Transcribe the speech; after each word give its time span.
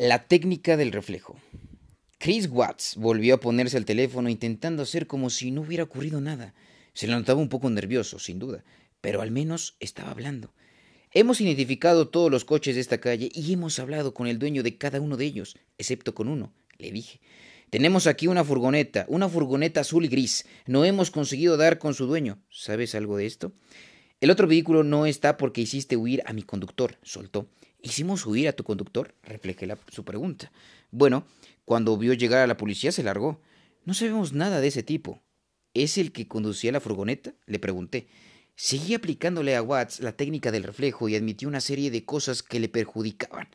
La 0.00 0.28
técnica 0.28 0.76
del 0.76 0.92
reflejo. 0.92 1.40
Chris 2.18 2.48
Watts 2.48 2.94
volvió 2.94 3.34
a 3.34 3.40
ponerse 3.40 3.76
al 3.76 3.84
teléfono 3.84 4.28
intentando 4.28 4.84
hacer 4.84 5.08
como 5.08 5.28
si 5.28 5.50
no 5.50 5.62
hubiera 5.62 5.82
ocurrido 5.82 6.20
nada. 6.20 6.54
Se 6.94 7.08
le 7.08 7.14
notaba 7.14 7.40
un 7.40 7.48
poco 7.48 7.68
nervioso, 7.68 8.20
sin 8.20 8.38
duda, 8.38 8.62
pero 9.00 9.22
al 9.22 9.32
menos 9.32 9.76
estaba 9.80 10.12
hablando. 10.12 10.54
Hemos 11.10 11.40
identificado 11.40 12.10
todos 12.10 12.30
los 12.30 12.44
coches 12.44 12.76
de 12.76 12.80
esta 12.80 12.98
calle 12.98 13.28
y 13.34 13.52
hemos 13.52 13.80
hablado 13.80 14.14
con 14.14 14.28
el 14.28 14.38
dueño 14.38 14.62
de 14.62 14.78
cada 14.78 15.00
uno 15.00 15.16
de 15.16 15.24
ellos, 15.24 15.56
excepto 15.78 16.14
con 16.14 16.28
uno, 16.28 16.52
le 16.78 16.92
dije. 16.92 17.18
Tenemos 17.68 18.06
aquí 18.06 18.28
una 18.28 18.44
furgoneta, 18.44 19.04
una 19.08 19.28
furgoneta 19.28 19.80
azul 19.80 20.04
y 20.04 20.08
gris. 20.08 20.46
No 20.66 20.84
hemos 20.84 21.10
conseguido 21.10 21.56
dar 21.56 21.78
con 21.78 21.94
su 21.94 22.06
dueño. 22.06 22.40
¿Sabes 22.50 22.94
algo 22.94 23.16
de 23.16 23.26
esto? 23.26 23.52
El 24.20 24.30
otro 24.30 24.48
vehículo 24.48 24.82
no 24.82 25.06
está 25.06 25.36
porque 25.36 25.60
hiciste 25.60 25.96
huir 25.96 26.22
a 26.26 26.32
mi 26.32 26.42
conductor, 26.42 26.98
soltó. 27.02 27.48
¿Hicimos 27.80 28.26
huir 28.26 28.48
a 28.48 28.52
tu 28.52 28.64
conductor? 28.64 29.14
Reflejé 29.22 29.68
su 29.92 30.04
pregunta. 30.04 30.50
Bueno, 30.90 31.24
cuando 31.64 31.96
vio 31.96 32.14
llegar 32.14 32.40
a 32.40 32.48
la 32.48 32.56
policía 32.56 32.90
se 32.90 33.04
largó. 33.04 33.40
No 33.84 33.94
sabemos 33.94 34.32
nada 34.32 34.60
de 34.60 34.66
ese 34.66 34.82
tipo. 34.82 35.22
¿Es 35.72 35.98
el 35.98 36.10
que 36.10 36.26
conducía 36.26 36.72
la 36.72 36.80
furgoneta? 36.80 37.34
Le 37.46 37.60
pregunté. 37.60 38.08
Seguí 38.56 38.94
aplicándole 38.94 39.54
a 39.54 39.62
Watts 39.62 40.00
la 40.00 40.10
técnica 40.10 40.50
del 40.50 40.64
reflejo 40.64 41.08
y 41.08 41.14
admitió 41.14 41.46
una 41.46 41.60
serie 41.60 41.92
de 41.92 42.04
cosas 42.04 42.42
que 42.42 42.58
le 42.58 42.68
perjudicaban. 42.68 43.48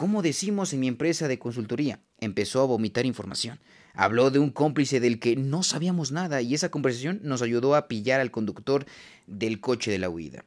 ¿Cómo 0.00 0.22
decimos 0.22 0.72
en 0.72 0.80
mi 0.80 0.88
empresa 0.88 1.28
de 1.28 1.38
consultoría? 1.38 2.00
Empezó 2.16 2.62
a 2.62 2.64
vomitar 2.64 3.04
información. 3.04 3.60
Habló 3.92 4.30
de 4.30 4.38
un 4.38 4.48
cómplice 4.48 4.98
del 4.98 5.20
que 5.20 5.36
no 5.36 5.62
sabíamos 5.62 6.10
nada 6.10 6.40
y 6.40 6.54
esa 6.54 6.70
conversación 6.70 7.20
nos 7.22 7.42
ayudó 7.42 7.74
a 7.74 7.86
pillar 7.86 8.18
al 8.18 8.30
conductor 8.30 8.86
del 9.26 9.60
coche 9.60 9.90
de 9.90 9.98
la 9.98 10.08
huida. 10.08 10.46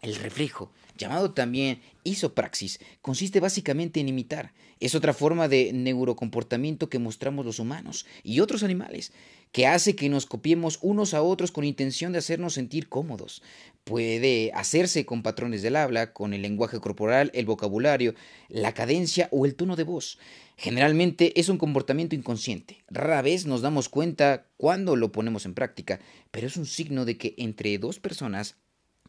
El 0.00 0.14
reflejo, 0.14 0.72
llamado 0.96 1.32
también 1.32 1.82
isopraxis, 2.04 2.80
consiste 3.02 3.38
básicamente 3.38 4.00
en 4.00 4.08
imitar. 4.08 4.54
Es 4.80 4.94
otra 4.94 5.12
forma 5.12 5.46
de 5.46 5.74
neurocomportamiento 5.74 6.88
que 6.88 6.98
mostramos 6.98 7.44
los 7.44 7.58
humanos 7.58 8.06
y 8.22 8.40
otros 8.40 8.62
animales, 8.62 9.12
que 9.52 9.66
hace 9.66 9.96
que 9.96 10.08
nos 10.08 10.24
copiemos 10.24 10.78
unos 10.80 11.12
a 11.12 11.20
otros 11.20 11.52
con 11.52 11.64
intención 11.64 12.12
de 12.12 12.18
hacernos 12.18 12.54
sentir 12.54 12.88
cómodos. 12.88 13.42
Puede 13.84 14.52
hacerse 14.54 15.04
con 15.04 15.22
patrones 15.22 15.60
del 15.60 15.76
habla, 15.76 16.14
con 16.14 16.32
el 16.32 16.40
lenguaje 16.40 16.80
corporal, 16.80 17.30
el 17.34 17.44
vocabulario, 17.44 18.14
la 18.48 18.72
cadencia 18.72 19.28
o 19.32 19.44
el 19.44 19.54
tono 19.54 19.76
de 19.76 19.84
voz. 19.84 20.18
Generalmente 20.56 21.38
es 21.38 21.50
un 21.50 21.58
comportamiento 21.58 22.14
inconsciente. 22.14 22.84
Rara 22.88 23.20
vez 23.20 23.44
nos 23.44 23.60
damos 23.60 23.90
cuenta 23.90 24.46
cuando 24.56 24.96
lo 24.96 25.12
ponemos 25.12 25.44
en 25.44 25.52
práctica, 25.52 26.00
pero 26.30 26.46
es 26.46 26.56
un 26.56 26.66
signo 26.66 27.04
de 27.04 27.18
que 27.18 27.34
entre 27.36 27.76
dos 27.76 27.98
personas 27.98 28.56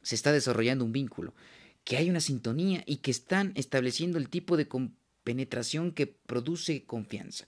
se 0.01 0.15
está 0.15 0.31
desarrollando 0.31 0.85
un 0.85 0.91
vínculo, 0.91 1.33
que 1.83 1.97
hay 1.97 2.09
una 2.09 2.21
sintonía 2.21 2.83
y 2.85 2.97
que 2.97 3.11
están 3.11 3.53
estableciendo 3.55 4.17
el 4.17 4.29
tipo 4.29 4.57
de 4.57 4.67
penetración 5.23 5.91
que 5.91 6.07
produce 6.07 6.83
confianza. 6.83 7.45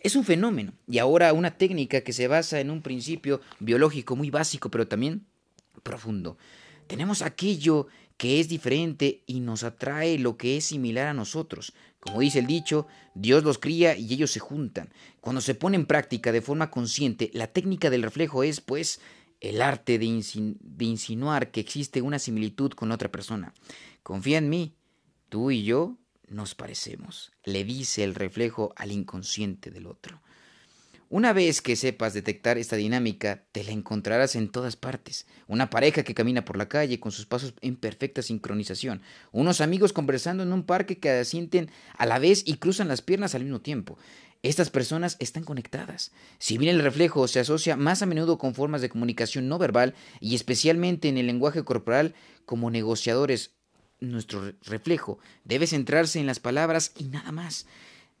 Es 0.00 0.16
un 0.16 0.24
fenómeno 0.24 0.72
y 0.86 0.98
ahora 0.98 1.32
una 1.32 1.56
técnica 1.56 2.02
que 2.02 2.12
se 2.12 2.28
basa 2.28 2.60
en 2.60 2.70
un 2.70 2.82
principio 2.82 3.40
biológico 3.60 4.16
muy 4.16 4.30
básico, 4.30 4.70
pero 4.70 4.86
también 4.86 5.26
profundo. 5.82 6.36
Tenemos 6.86 7.22
aquello 7.22 7.88
que 8.16 8.40
es 8.40 8.48
diferente 8.48 9.22
y 9.26 9.40
nos 9.40 9.64
atrae 9.64 10.18
lo 10.18 10.36
que 10.36 10.56
es 10.56 10.64
similar 10.64 11.08
a 11.08 11.14
nosotros. 11.14 11.72
Como 12.00 12.20
dice 12.20 12.38
el 12.38 12.46
dicho, 12.46 12.86
Dios 13.14 13.42
los 13.44 13.58
cría 13.58 13.96
y 13.96 14.12
ellos 14.12 14.30
se 14.30 14.40
juntan. 14.40 14.90
Cuando 15.20 15.40
se 15.40 15.54
pone 15.54 15.76
en 15.76 15.86
práctica 15.86 16.32
de 16.32 16.40
forma 16.40 16.70
consciente, 16.70 17.30
la 17.34 17.48
técnica 17.48 17.90
del 17.90 18.02
reflejo 18.02 18.42
es, 18.42 18.60
pues, 18.60 19.00
el 19.40 19.62
arte 19.62 19.98
de, 19.98 20.06
insinuar 20.06 21.50
que 21.50 21.60
existe 21.60 22.02
una 22.02 22.18
similitud 22.18 22.72
con 22.72 22.92
otra 22.92 23.10
persona. 23.10 23.54
Confía 24.02 24.38
en 24.38 24.48
mí, 24.48 24.74
tú 25.28 25.50
y 25.50 25.64
yo 25.64 25.98
nos 26.28 26.54
parecemos, 26.54 27.32
le 27.44 27.64
dice 27.64 28.04
el 28.04 28.14
reflejo 28.14 28.72
al 28.76 28.92
inconsciente 28.92 29.70
del 29.70 29.86
otro. 29.86 30.20
Una 31.08 31.32
vez 31.32 31.62
que 31.62 31.76
sepas 31.76 32.14
detectar 32.14 32.58
esta 32.58 32.74
dinámica, 32.74 33.44
te 33.52 33.62
la 33.62 33.70
encontrarás 33.70 34.34
en 34.34 34.48
todas 34.48 34.74
partes. 34.74 35.28
Una 35.46 35.70
pareja 35.70 36.02
que 36.02 36.14
camina 36.14 36.44
por 36.44 36.56
la 36.56 36.68
calle 36.68 36.98
con 36.98 37.12
sus 37.12 37.26
pasos 37.26 37.54
en 37.60 37.76
perfecta 37.76 38.22
sincronización. 38.22 39.02
Unos 39.30 39.60
amigos 39.60 39.92
conversando 39.92 40.42
en 40.42 40.52
un 40.52 40.64
parque 40.64 40.98
que 40.98 41.10
asienten 41.10 41.70
a 41.96 42.06
la 42.06 42.18
vez 42.18 42.42
y 42.44 42.56
cruzan 42.56 42.88
las 42.88 43.02
piernas 43.02 43.36
al 43.36 43.44
mismo 43.44 43.60
tiempo. 43.60 43.96
Estas 44.42 44.70
personas 44.70 45.16
están 45.18 45.44
conectadas. 45.44 46.12
Si 46.38 46.58
bien 46.58 46.74
el 46.74 46.82
reflejo 46.82 47.26
se 47.28 47.40
asocia 47.40 47.76
más 47.76 48.02
a 48.02 48.06
menudo 48.06 48.38
con 48.38 48.54
formas 48.54 48.80
de 48.80 48.88
comunicación 48.88 49.48
no 49.48 49.58
verbal 49.58 49.94
y 50.20 50.34
especialmente 50.34 51.08
en 51.08 51.18
el 51.18 51.26
lenguaje 51.26 51.64
corporal 51.64 52.14
como 52.44 52.70
negociadores, 52.70 53.52
nuestro 54.00 54.52
reflejo 54.62 55.18
debe 55.44 55.66
centrarse 55.66 56.20
en 56.20 56.26
las 56.26 56.40
palabras 56.40 56.92
y 56.98 57.04
nada 57.04 57.32
más. 57.32 57.66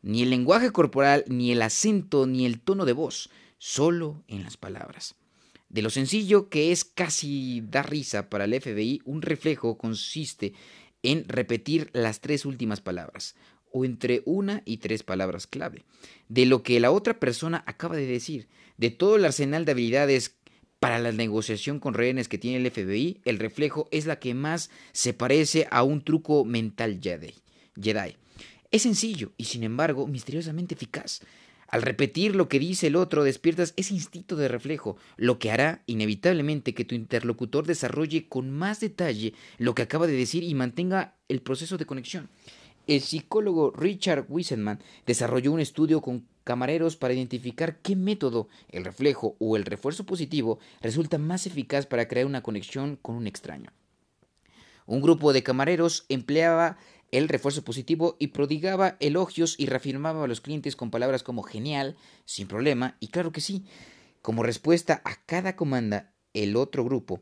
Ni 0.02 0.22
el 0.22 0.30
lenguaje 0.30 0.72
corporal, 0.72 1.24
ni 1.28 1.52
el 1.52 1.62
acento, 1.62 2.26
ni 2.26 2.46
el 2.46 2.60
tono 2.60 2.84
de 2.84 2.92
voz, 2.92 3.30
solo 3.58 4.22
en 4.28 4.42
las 4.42 4.56
palabras. 4.56 5.16
De 5.68 5.82
lo 5.82 5.90
sencillo 5.90 6.48
que 6.48 6.72
es 6.72 6.84
casi 6.84 7.62
dar 7.68 7.90
risa 7.90 8.30
para 8.30 8.44
el 8.44 8.60
FBI, 8.60 9.02
un 9.04 9.20
reflejo 9.20 9.76
consiste 9.76 10.54
en 11.02 11.28
repetir 11.28 11.90
las 11.92 12.20
tres 12.20 12.46
últimas 12.46 12.80
palabras 12.80 13.34
o 13.76 13.84
entre 13.84 14.22
una 14.24 14.62
y 14.64 14.78
tres 14.78 15.02
palabras 15.02 15.46
clave, 15.46 15.84
de 16.30 16.46
lo 16.46 16.62
que 16.62 16.80
la 16.80 16.90
otra 16.90 17.20
persona 17.20 17.62
acaba 17.66 17.94
de 17.94 18.06
decir, 18.06 18.48
de 18.78 18.88
todo 18.88 19.16
el 19.16 19.24
arsenal 19.26 19.66
de 19.66 19.72
habilidades 19.72 20.34
para 20.80 20.98
la 20.98 21.12
negociación 21.12 21.78
con 21.78 21.92
rehenes 21.92 22.26
que 22.26 22.38
tiene 22.38 22.56
el 22.56 22.70
FBI, 22.70 23.20
el 23.26 23.38
reflejo 23.38 23.86
es 23.90 24.06
la 24.06 24.18
que 24.18 24.32
más 24.32 24.70
se 24.92 25.12
parece 25.12 25.68
a 25.70 25.82
un 25.82 26.00
truco 26.00 26.46
mental 26.46 27.00
Jedi. 27.02 27.34
Jedi. 27.78 28.16
Es 28.70 28.82
sencillo 28.82 29.32
y 29.36 29.44
sin 29.44 29.62
embargo 29.62 30.06
misteriosamente 30.06 30.74
eficaz. 30.74 31.20
Al 31.68 31.82
repetir 31.82 32.34
lo 32.34 32.48
que 32.48 32.58
dice 32.58 32.86
el 32.86 32.96
otro, 32.96 33.24
despiertas 33.24 33.74
ese 33.76 33.92
instinto 33.92 34.36
de 34.36 34.48
reflejo, 34.48 34.96
lo 35.18 35.38
que 35.38 35.50
hará 35.50 35.82
inevitablemente 35.84 36.72
que 36.72 36.86
tu 36.86 36.94
interlocutor 36.94 37.66
desarrolle 37.66 38.26
con 38.26 38.50
más 38.50 38.80
detalle 38.80 39.34
lo 39.58 39.74
que 39.74 39.82
acaba 39.82 40.06
de 40.06 40.16
decir 40.16 40.44
y 40.44 40.54
mantenga 40.54 41.16
el 41.28 41.42
proceso 41.42 41.76
de 41.76 41.84
conexión. 41.84 42.30
El 42.86 43.00
psicólogo 43.00 43.72
Richard 43.72 44.26
Wiseman 44.28 44.80
desarrolló 45.06 45.52
un 45.52 45.60
estudio 45.60 46.00
con 46.00 46.28
camareros 46.44 46.96
para 46.96 47.14
identificar 47.14 47.80
qué 47.80 47.96
método, 47.96 48.48
el 48.68 48.84
reflejo 48.84 49.34
o 49.40 49.56
el 49.56 49.64
refuerzo 49.64 50.06
positivo, 50.06 50.60
resulta 50.80 51.18
más 51.18 51.46
eficaz 51.46 51.86
para 51.86 52.06
crear 52.06 52.26
una 52.26 52.44
conexión 52.44 52.96
con 53.02 53.16
un 53.16 53.26
extraño. 53.26 53.72
Un 54.86 55.02
grupo 55.02 55.32
de 55.32 55.42
camareros 55.42 56.06
empleaba 56.08 56.78
el 57.10 57.28
refuerzo 57.28 57.64
positivo 57.64 58.16
y 58.20 58.28
prodigaba 58.28 58.96
elogios 59.00 59.56
y 59.58 59.66
reafirmaba 59.66 60.22
a 60.22 60.28
los 60.28 60.40
clientes 60.40 60.76
con 60.76 60.92
palabras 60.92 61.24
como 61.24 61.42
genial, 61.42 61.96
sin 62.24 62.46
problema 62.46 62.96
y 63.00 63.08
claro 63.08 63.32
que 63.32 63.40
sí. 63.40 63.64
Como 64.22 64.44
respuesta 64.44 65.02
a 65.04 65.16
cada 65.26 65.56
comanda, 65.56 66.12
el 66.34 66.54
otro 66.54 66.84
grupo 66.84 67.20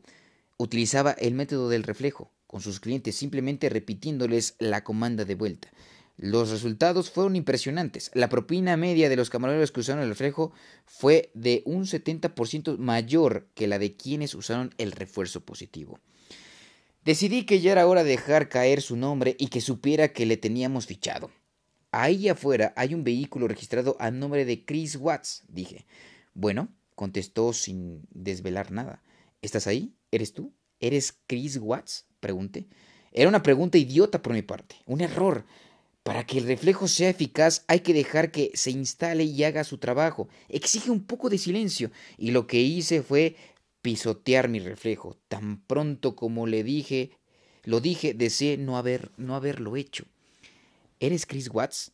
utilizaba 0.57 1.11
el 1.11 1.33
método 1.33 1.69
del 1.69 1.83
reflejo, 1.83 2.31
con 2.55 2.61
sus 2.61 2.79
clientes 2.79 3.17
simplemente 3.17 3.67
repitiéndoles 3.67 4.55
la 4.59 4.85
comanda 4.85 5.25
de 5.25 5.35
vuelta. 5.35 5.67
Los 6.15 6.51
resultados 6.51 7.11
fueron 7.11 7.35
impresionantes. 7.35 8.11
La 8.13 8.29
propina 8.29 8.77
media 8.77 9.09
de 9.09 9.17
los 9.17 9.29
camareros 9.29 9.73
que 9.73 9.81
usaron 9.81 10.01
el 10.01 10.07
reflejo 10.07 10.53
fue 10.85 11.31
de 11.33 11.63
un 11.65 11.83
70% 11.83 12.77
mayor 12.77 13.49
que 13.55 13.67
la 13.67 13.77
de 13.77 13.97
quienes 13.97 14.33
usaron 14.35 14.73
el 14.77 14.93
refuerzo 14.93 15.41
positivo. 15.41 15.99
Decidí 17.03 17.45
que 17.45 17.59
ya 17.59 17.73
era 17.73 17.87
hora 17.87 18.05
de 18.05 18.11
dejar 18.11 18.47
caer 18.47 18.81
su 18.81 18.95
nombre 18.95 19.35
y 19.37 19.47
que 19.47 19.59
supiera 19.59 20.13
que 20.13 20.25
le 20.25 20.37
teníamos 20.37 20.85
fichado. 20.85 21.31
Ahí 21.91 22.29
afuera 22.29 22.71
hay 22.77 22.93
un 22.93 23.03
vehículo 23.03 23.49
registrado 23.49 23.97
a 23.99 24.11
nombre 24.11 24.45
de 24.45 24.63
Chris 24.63 24.95
Watts, 24.95 25.43
dije. 25.49 25.85
Bueno, 26.33 26.69
contestó 26.95 27.51
sin 27.51 28.07
desvelar 28.11 28.71
nada. 28.71 29.03
¿Estás 29.41 29.67
ahí? 29.67 29.93
¿Eres 30.09 30.31
tú? 30.31 30.53
¿Eres 30.79 31.19
Chris 31.27 31.57
Watts? 31.57 32.05
Pregunté. 32.25 32.65
Era 33.11 33.29
una 33.29 33.43
pregunta 33.43 33.77
idiota 33.77 34.23
por 34.23 34.33
mi 34.33 34.41
parte, 34.41 34.77
un 34.87 35.01
error. 35.01 35.45
Para 36.01 36.25
que 36.25 36.39
el 36.39 36.47
reflejo 36.47 36.87
sea 36.87 37.09
eficaz 37.09 37.63
hay 37.67 37.81
que 37.81 37.93
dejar 37.93 38.31
que 38.31 38.49
se 38.55 38.71
instale 38.71 39.25
y 39.25 39.43
haga 39.43 39.63
su 39.63 39.77
trabajo. 39.77 40.27
Exige 40.49 40.89
un 40.89 41.03
poco 41.03 41.29
de 41.29 41.37
silencio. 41.37 41.91
Y 42.17 42.31
lo 42.31 42.47
que 42.47 42.61
hice 42.61 43.03
fue 43.03 43.35
pisotear 43.83 44.49
mi 44.49 44.59
reflejo. 44.59 45.17
Tan 45.27 45.61
pronto 45.67 46.15
como 46.15 46.47
le 46.47 46.63
dije, 46.63 47.11
lo 47.63 47.79
dije, 47.79 48.15
deseé 48.15 48.57
no, 48.57 48.75
haber, 48.77 49.11
no 49.17 49.35
haberlo 49.35 49.75
hecho. 49.75 50.05
¿Eres 50.99 51.27
Chris 51.27 51.49
Watts? 51.53 51.91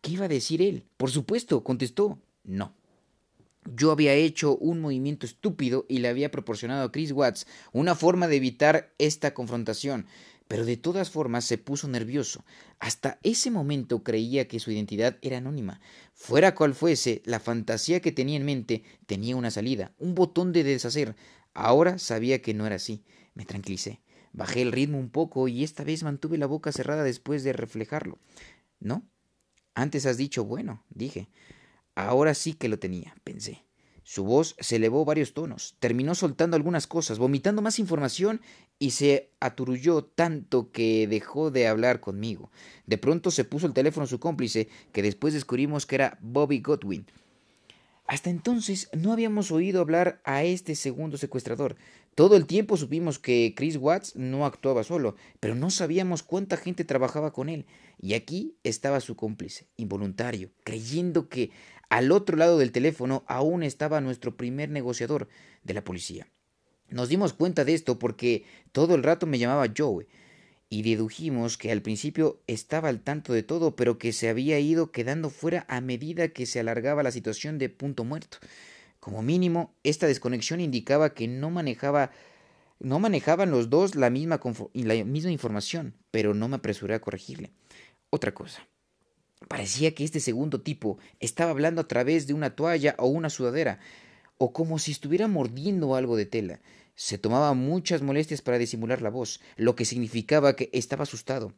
¿Qué 0.00 0.12
iba 0.12 0.24
a 0.24 0.28
decir 0.28 0.62
él? 0.62 0.84
Por 0.96 1.10
supuesto, 1.10 1.62
contestó. 1.62 2.18
No. 2.42 2.72
Yo 3.74 3.90
había 3.90 4.14
hecho 4.14 4.56
un 4.56 4.80
movimiento 4.80 5.26
estúpido 5.26 5.84
y 5.88 5.98
le 5.98 6.08
había 6.08 6.30
proporcionado 6.30 6.84
a 6.84 6.92
Chris 6.92 7.12
Watts 7.12 7.46
una 7.72 7.94
forma 7.94 8.28
de 8.28 8.36
evitar 8.36 8.94
esta 8.98 9.34
confrontación, 9.34 10.06
pero 10.46 10.64
de 10.64 10.76
todas 10.76 11.10
formas 11.10 11.44
se 11.44 11.58
puso 11.58 11.88
nervioso. 11.88 12.44
Hasta 12.78 13.18
ese 13.22 13.50
momento 13.50 14.02
creía 14.02 14.48
que 14.48 14.60
su 14.60 14.70
identidad 14.70 15.18
era 15.20 15.38
anónima. 15.38 15.80
Fuera 16.14 16.54
cual 16.54 16.74
fuese, 16.74 17.20
la 17.26 17.40
fantasía 17.40 18.00
que 18.00 18.12
tenía 18.12 18.36
en 18.36 18.46
mente 18.46 18.82
tenía 19.06 19.36
una 19.36 19.50
salida, 19.50 19.92
un 19.98 20.14
botón 20.14 20.52
de 20.52 20.64
deshacer. 20.64 21.14
Ahora 21.52 21.98
sabía 21.98 22.40
que 22.40 22.54
no 22.54 22.66
era 22.66 22.76
así. 22.76 23.04
Me 23.34 23.44
tranquilicé. 23.44 24.00
Bajé 24.32 24.62
el 24.62 24.72
ritmo 24.72 24.98
un 24.98 25.10
poco 25.10 25.48
y 25.48 25.64
esta 25.64 25.84
vez 25.84 26.02
mantuve 26.02 26.38
la 26.38 26.46
boca 26.46 26.72
cerrada 26.72 27.02
después 27.02 27.44
de 27.44 27.52
reflejarlo. 27.52 28.18
¿No? 28.80 29.02
Antes 29.74 30.06
has 30.06 30.16
dicho 30.16 30.44
bueno, 30.44 30.82
dije. 30.90 31.28
Ahora 31.98 32.32
sí 32.34 32.52
que 32.52 32.68
lo 32.68 32.78
tenía, 32.78 33.16
pensé. 33.24 33.64
Su 34.04 34.22
voz 34.22 34.54
se 34.60 34.76
elevó 34.76 35.04
varios 35.04 35.34
tonos, 35.34 35.74
terminó 35.80 36.14
soltando 36.14 36.54
algunas 36.54 36.86
cosas, 36.86 37.18
vomitando 37.18 37.60
más 37.60 37.80
información 37.80 38.40
y 38.78 38.92
se 38.92 39.32
aturulló 39.40 40.04
tanto 40.04 40.70
que 40.70 41.08
dejó 41.08 41.50
de 41.50 41.66
hablar 41.66 41.98
conmigo. 41.98 42.52
De 42.86 42.98
pronto 42.98 43.32
se 43.32 43.42
puso 43.42 43.66
el 43.66 43.72
teléfono 43.72 44.04
a 44.04 44.06
su 44.06 44.20
cómplice, 44.20 44.68
que 44.92 45.02
después 45.02 45.34
descubrimos 45.34 45.86
que 45.86 45.96
era 45.96 46.18
Bobby 46.20 46.60
Godwin. 46.60 47.04
Hasta 48.06 48.30
entonces 48.30 48.88
no 48.96 49.12
habíamos 49.12 49.50
oído 49.50 49.80
hablar 49.80 50.20
a 50.24 50.44
este 50.44 50.76
segundo 50.76 51.18
secuestrador. 51.18 51.74
Todo 52.14 52.36
el 52.36 52.46
tiempo 52.46 52.76
supimos 52.76 53.18
que 53.18 53.54
Chris 53.56 53.76
Watts 53.76 54.16
no 54.16 54.46
actuaba 54.46 54.82
solo, 54.82 55.14
pero 55.40 55.54
no 55.54 55.70
sabíamos 55.70 56.22
cuánta 56.22 56.56
gente 56.56 56.84
trabajaba 56.84 57.32
con 57.32 57.48
él. 57.48 57.66
Y 58.00 58.14
aquí 58.14 58.56
estaba 58.64 59.00
su 59.00 59.14
cómplice, 59.14 59.66
involuntario, 59.76 60.50
creyendo 60.64 61.28
que 61.28 61.50
al 61.88 62.12
otro 62.12 62.36
lado 62.36 62.58
del 62.58 62.72
teléfono 62.72 63.24
aún 63.26 63.62
estaba 63.62 64.00
nuestro 64.00 64.36
primer 64.36 64.68
negociador 64.70 65.28
de 65.64 65.74
la 65.74 65.84
policía. 65.84 66.28
Nos 66.88 67.08
dimos 67.08 67.32
cuenta 67.32 67.64
de 67.64 67.74
esto 67.74 67.98
porque 67.98 68.44
todo 68.72 68.94
el 68.94 69.02
rato 69.02 69.26
me 69.26 69.38
llamaba 69.38 69.72
Joe 69.76 70.06
y 70.70 70.82
dedujimos 70.82 71.56
que 71.56 71.72
al 71.72 71.82
principio 71.82 72.40
estaba 72.46 72.88
al 72.88 73.00
tanto 73.00 73.32
de 73.32 73.42
todo, 73.42 73.76
pero 73.76 73.98
que 73.98 74.12
se 74.12 74.28
había 74.28 74.58
ido 74.58 74.92
quedando 74.92 75.30
fuera 75.30 75.64
a 75.68 75.80
medida 75.80 76.28
que 76.28 76.46
se 76.46 76.60
alargaba 76.60 77.02
la 77.02 77.12
situación 77.12 77.58
de 77.58 77.68
punto 77.68 78.04
muerto. 78.04 78.38
Como 79.00 79.22
mínimo, 79.22 79.74
esta 79.82 80.06
desconexión 80.06 80.60
indicaba 80.60 81.14
que 81.14 81.28
no 81.28 81.50
manejaba 81.50 82.10
no 82.80 83.00
manejaban 83.00 83.50
los 83.50 83.70
dos 83.70 83.96
la 83.96 84.08
misma, 84.08 84.40
la 84.72 85.04
misma 85.04 85.30
información, 85.30 85.94
pero 86.10 86.34
no 86.34 86.48
me 86.48 86.56
apresuré 86.56 86.94
a 86.94 87.00
corregirle. 87.00 87.50
Otra 88.10 88.32
cosa. 88.32 88.66
Parecía 89.46 89.94
que 89.94 90.04
este 90.04 90.20
segundo 90.20 90.60
tipo 90.60 90.98
estaba 91.20 91.52
hablando 91.52 91.80
a 91.80 91.88
través 91.88 92.26
de 92.26 92.34
una 92.34 92.56
toalla 92.56 92.96
o 92.98 93.06
una 93.06 93.30
sudadera, 93.30 93.78
o 94.36 94.52
como 94.52 94.78
si 94.78 94.90
estuviera 94.90 95.28
mordiendo 95.28 95.94
algo 95.94 96.16
de 96.16 96.26
tela. 96.26 96.60
Se 96.96 97.18
tomaba 97.18 97.54
muchas 97.54 98.02
molestias 98.02 98.42
para 98.42 98.58
disimular 98.58 99.00
la 99.00 99.10
voz, 99.10 99.40
lo 99.56 99.76
que 99.76 99.84
significaba 99.84 100.56
que 100.56 100.68
estaba 100.72 101.04
asustado. 101.04 101.54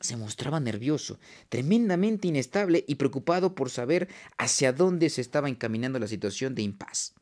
Se 0.00 0.16
mostraba 0.16 0.60
nervioso, 0.60 1.18
tremendamente 1.50 2.28
inestable 2.28 2.84
y 2.88 2.94
preocupado 2.94 3.54
por 3.54 3.68
saber 3.68 4.08
hacia 4.38 4.72
dónde 4.72 5.10
se 5.10 5.20
estaba 5.20 5.48
encaminando 5.48 5.98
la 5.98 6.06
situación 6.06 6.54
de 6.54 6.62
impas. 6.62 7.14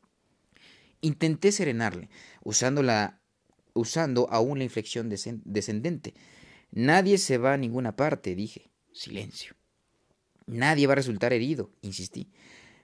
Intenté 1.01 1.51
serenarle, 1.51 2.09
usando, 2.43 2.83
la, 2.83 3.19
usando 3.73 4.29
aún 4.31 4.59
la 4.59 4.63
inflexión 4.63 5.09
descendente. 5.09 6.13
Nadie 6.71 7.17
se 7.17 7.37
va 7.37 7.53
a 7.53 7.57
ninguna 7.57 7.95
parte, 7.95 8.35
dije. 8.35 8.71
Silencio. 8.93 9.56
Nadie 10.47 10.87
va 10.87 10.93
a 10.93 10.95
resultar 10.95 11.33
herido, 11.33 11.69
insistí. 11.81 12.29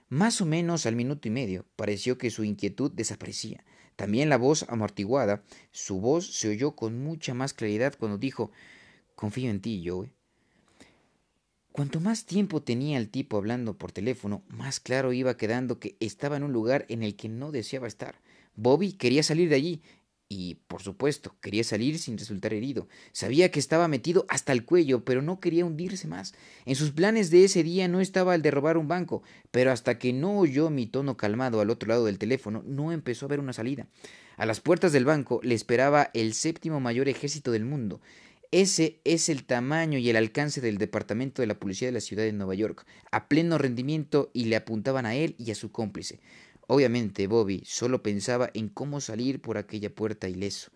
Más 0.08 0.40
o 0.40 0.46
menos 0.46 0.86
al 0.86 0.96
minuto 0.96 1.26
y 1.26 1.30
medio 1.30 1.64
pareció 1.76 2.18
que 2.18 2.30
su 2.30 2.44
inquietud 2.44 2.92
desaparecía. 2.92 3.64
También 3.96 4.28
la 4.28 4.36
voz 4.36 4.64
amortiguada, 4.68 5.42
su 5.72 6.00
voz 6.00 6.36
se 6.36 6.48
oyó 6.48 6.76
con 6.76 7.02
mucha 7.02 7.32
más 7.32 7.54
claridad 7.54 7.94
cuando 7.98 8.18
dijo 8.18 8.52
Confío 9.14 9.50
en 9.50 9.60
ti, 9.60 9.82
Joe. 9.86 10.12
Cuanto 11.72 12.00
más 12.00 12.26
tiempo 12.26 12.62
tenía 12.62 12.98
el 12.98 13.08
tipo 13.08 13.36
hablando 13.36 13.76
por 13.76 13.90
teléfono, 13.90 14.44
más 14.48 14.78
claro 14.78 15.12
iba 15.12 15.36
quedando 15.36 15.80
que 15.80 15.96
estaba 15.98 16.36
en 16.36 16.44
un 16.44 16.52
lugar 16.52 16.86
en 16.88 17.02
el 17.02 17.16
que 17.16 17.28
no 17.28 17.50
deseaba 17.50 17.88
estar. 17.88 18.20
Bobby 18.54 18.92
quería 18.92 19.22
salir 19.22 19.48
de 19.48 19.56
allí, 19.56 19.82
y, 20.28 20.56
por 20.66 20.82
supuesto, 20.82 21.34
quería 21.40 21.64
salir 21.64 21.98
sin 21.98 22.18
resultar 22.18 22.54
herido. 22.54 22.88
Sabía 23.12 23.50
que 23.50 23.60
estaba 23.60 23.88
metido 23.88 24.26
hasta 24.28 24.52
el 24.52 24.64
cuello, 24.64 25.04
pero 25.04 25.22
no 25.22 25.40
quería 25.40 25.64
hundirse 25.64 26.08
más. 26.08 26.34
En 26.64 26.76
sus 26.76 26.92
planes 26.92 27.30
de 27.30 27.44
ese 27.44 27.62
día 27.62 27.88
no 27.88 28.00
estaba 28.00 28.34
el 28.34 28.42
de 28.42 28.50
robar 28.50 28.76
un 28.76 28.88
banco, 28.88 29.22
pero 29.50 29.70
hasta 29.70 29.98
que 29.98 30.12
no 30.12 30.38
oyó 30.38 30.70
mi 30.70 30.86
tono 30.86 31.16
calmado 31.16 31.60
al 31.60 31.70
otro 31.70 31.88
lado 31.88 32.06
del 32.06 32.18
teléfono, 32.18 32.62
no 32.66 32.92
empezó 32.92 33.26
a 33.26 33.28
ver 33.28 33.40
una 33.40 33.52
salida. 33.52 33.86
A 34.36 34.46
las 34.46 34.60
puertas 34.60 34.92
del 34.92 35.04
banco 35.04 35.40
le 35.42 35.54
esperaba 35.54 36.10
el 36.14 36.34
séptimo 36.34 36.80
mayor 36.80 37.08
ejército 37.08 37.52
del 37.52 37.64
mundo. 37.64 38.00
Ese 38.50 39.00
es 39.04 39.28
el 39.28 39.44
tamaño 39.44 39.98
y 39.98 40.10
el 40.10 40.16
alcance 40.16 40.60
del 40.60 40.78
Departamento 40.78 41.42
de 41.42 41.46
la 41.46 41.58
Policía 41.58 41.88
de 41.88 41.92
la 41.92 42.00
Ciudad 42.00 42.22
de 42.22 42.32
Nueva 42.32 42.54
York, 42.54 42.86
a 43.10 43.28
pleno 43.28 43.58
rendimiento 43.58 44.30
y 44.32 44.44
le 44.44 44.56
apuntaban 44.56 45.06
a 45.06 45.14
él 45.14 45.34
y 45.38 45.50
a 45.50 45.56
su 45.56 45.72
cómplice. 45.72 46.20
Obviamente 46.66 47.26
Bobby 47.26 47.62
solo 47.66 48.02
pensaba 48.02 48.50
en 48.54 48.68
cómo 48.68 49.00
salir 49.00 49.40
por 49.40 49.58
aquella 49.58 49.94
puerta 49.94 50.28
ileso. 50.28 50.70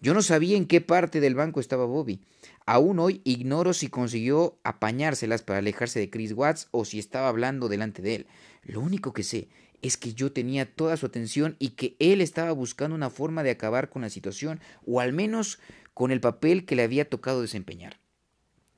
Yo 0.00 0.12
no 0.12 0.22
sabía 0.22 0.56
en 0.56 0.66
qué 0.66 0.80
parte 0.80 1.20
del 1.20 1.34
banco 1.34 1.60
estaba 1.60 1.86
Bobby. 1.86 2.20
Aún 2.66 2.98
hoy 2.98 3.22
ignoro 3.24 3.72
si 3.72 3.88
consiguió 3.88 4.58
apañárselas 4.62 5.42
para 5.42 5.60
alejarse 5.60 6.00
de 6.00 6.10
Chris 6.10 6.32
Watts 6.32 6.68
o 6.70 6.84
si 6.84 6.98
estaba 6.98 7.28
hablando 7.28 7.68
delante 7.68 8.02
de 8.02 8.16
él. 8.16 8.26
Lo 8.62 8.80
único 8.80 9.12
que 9.12 9.22
sé 9.22 9.48
es 9.82 9.96
que 9.96 10.12
yo 10.12 10.32
tenía 10.32 10.70
toda 10.74 10.96
su 10.96 11.06
atención 11.06 11.56
y 11.58 11.70
que 11.70 11.96
él 11.98 12.20
estaba 12.20 12.52
buscando 12.52 12.94
una 12.94 13.10
forma 13.10 13.42
de 13.42 13.50
acabar 13.50 13.88
con 13.88 14.02
la 14.02 14.10
situación 14.10 14.60
o 14.86 15.00
al 15.00 15.12
menos 15.12 15.58
con 15.94 16.10
el 16.10 16.20
papel 16.20 16.66
que 16.66 16.76
le 16.76 16.82
había 16.82 17.08
tocado 17.08 17.40
desempeñar. 17.40 17.98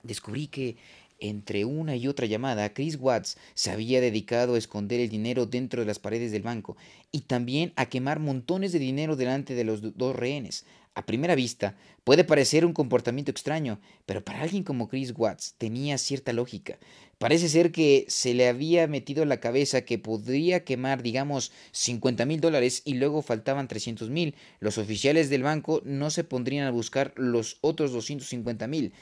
Descubrí 0.03 0.47
que 0.47 0.77
entre 1.21 1.65
una 1.65 1.97
y 1.97 2.09
otra 2.09 2.27
llamada, 2.27 2.73
Chris 2.73 2.97
Watts 3.01 3.37
se 3.55 3.71
había 3.71 4.01
dedicado 4.01 4.55
a 4.55 4.59
esconder 4.59 5.01
el 5.01 5.09
dinero 5.09 5.47
dentro 5.47 5.81
de 5.81 5.87
las 5.87 5.99
paredes 5.99 6.33
del 6.33 6.43
banco 6.43 6.77
y 7.13 7.21
también 7.21 7.73
a 7.77 7.87
quemar 7.87 8.21
montones 8.21 8.73
de 8.73 8.79
dinero 8.79 9.17
delante 9.17 9.55
de 9.55 9.65
los 9.65 9.97
dos 9.97 10.15
rehenes. 10.17 10.65
A 10.99 11.07
primera 11.07 11.37
vista, 11.37 11.77
puede 12.03 12.25
parecer 12.25 12.67
un 12.67 12.73
comportamiento 12.73 13.31
extraño, 13.31 13.79
pero 14.05 14.25
para 14.25 14.43
alguien 14.43 14.65
como 14.65 14.89
Chris 14.89 15.15
Watts 15.17 15.55
tenía 15.57 15.97
cierta 15.97 16.33
lógica. 16.33 16.77
Parece 17.19 17.49
ser 17.49 17.71
que 17.71 18.05
se 18.09 18.35
le 18.35 18.49
había 18.49 18.87
metido 18.89 19.23
en 19.23 19.29
la 19.29 19.39
cabeza 19.39 19.83
que 19.83 19.99
podría 19.99 20.65
quemar, 20.65 21.05
digamos, 21.05 21.53
50 21.71 22.25
mil 22.27 22.41
dólares 22.41 22.83
y 22.85 22.95
luego 22.95 23.23
faltaban 23.23 23.69
300 23.69 24.11
mil. 24.11 24.35
Los 24.59 24.77
oficiales 24.77 25.31
del 25.31 25.45
banco 25.45 25.83
no 25.85 26.11
se 26.11 26.25
pondrían 26.25 26.67
a 26.67 26.73
buscar 26.73 27.13
los 27.15 27.59
otros 27.61 27.93
250 27.93 28.67
mil. 28.67 28.93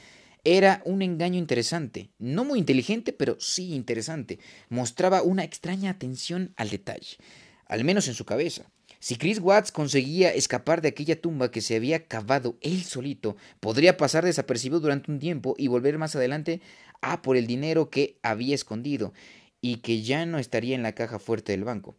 Era 0.49 0.81
un 0.85 1.01
engaño 1.01 1.37
interesante, 1.37 2.09
no 2.19 2.45
muy 2.45 2.59
inteligente, 2.59 3.11
pero 3.11 3.35
sí 3.37 3.73
interesante. 3.73 4.39
Mostraba 4.69 5.21
una 5.21 5.43
extraña 5.43 5.89
atención 5.89 6.53
al 6.55 6.69
detalle, 6.69 7.17
al 7.65 7.83
menos 7.83 8.07
en 8.07 8.13
su 8.13 8.23
cabeza. 8.23 8.71
Si 9.01 9.17
Chris 9.17 9.39
Watts 9.39 9.73
conseguía 9.73 10.33
escapar 10.33 10.81
de 10.81 10.87
aquella 10.87 11.19
tumba 11.19 11.51
que 11.51 11.59
se 11.59 11.75
había 11.75 12.07
cavado 12.07 12.57
él 12.61 12.85
solito, 12.85 13.35
podría 13.59 13.97
pasar 13.97 14.23
desapercibido 14.23 14.79
durante 14.79 15.11
un 15.11 15.19
tiempo 15.19 15.53
y 15.57 15.67
volver 15.67 15.97
más 15.97 16.15
adelante 16.15 16.61
a 17.01 17.21
por 17.21 17.35
el 17.35 17.45
dinero 17.45 17.89
que 17.89 18.17
había 18.23 18.55
escondido 18.55 19.11
y 19.59 19.79
que 19.79 20.01
ya 20.01 20.25
no 20.25 20.39
estaría 20.39 20.75
en 20.75 20.83
la 20.83 20.95
caja 20.95 21.19
fuerte 21.19 21.51
del 21.51 21.65
banco. 21.65 21.97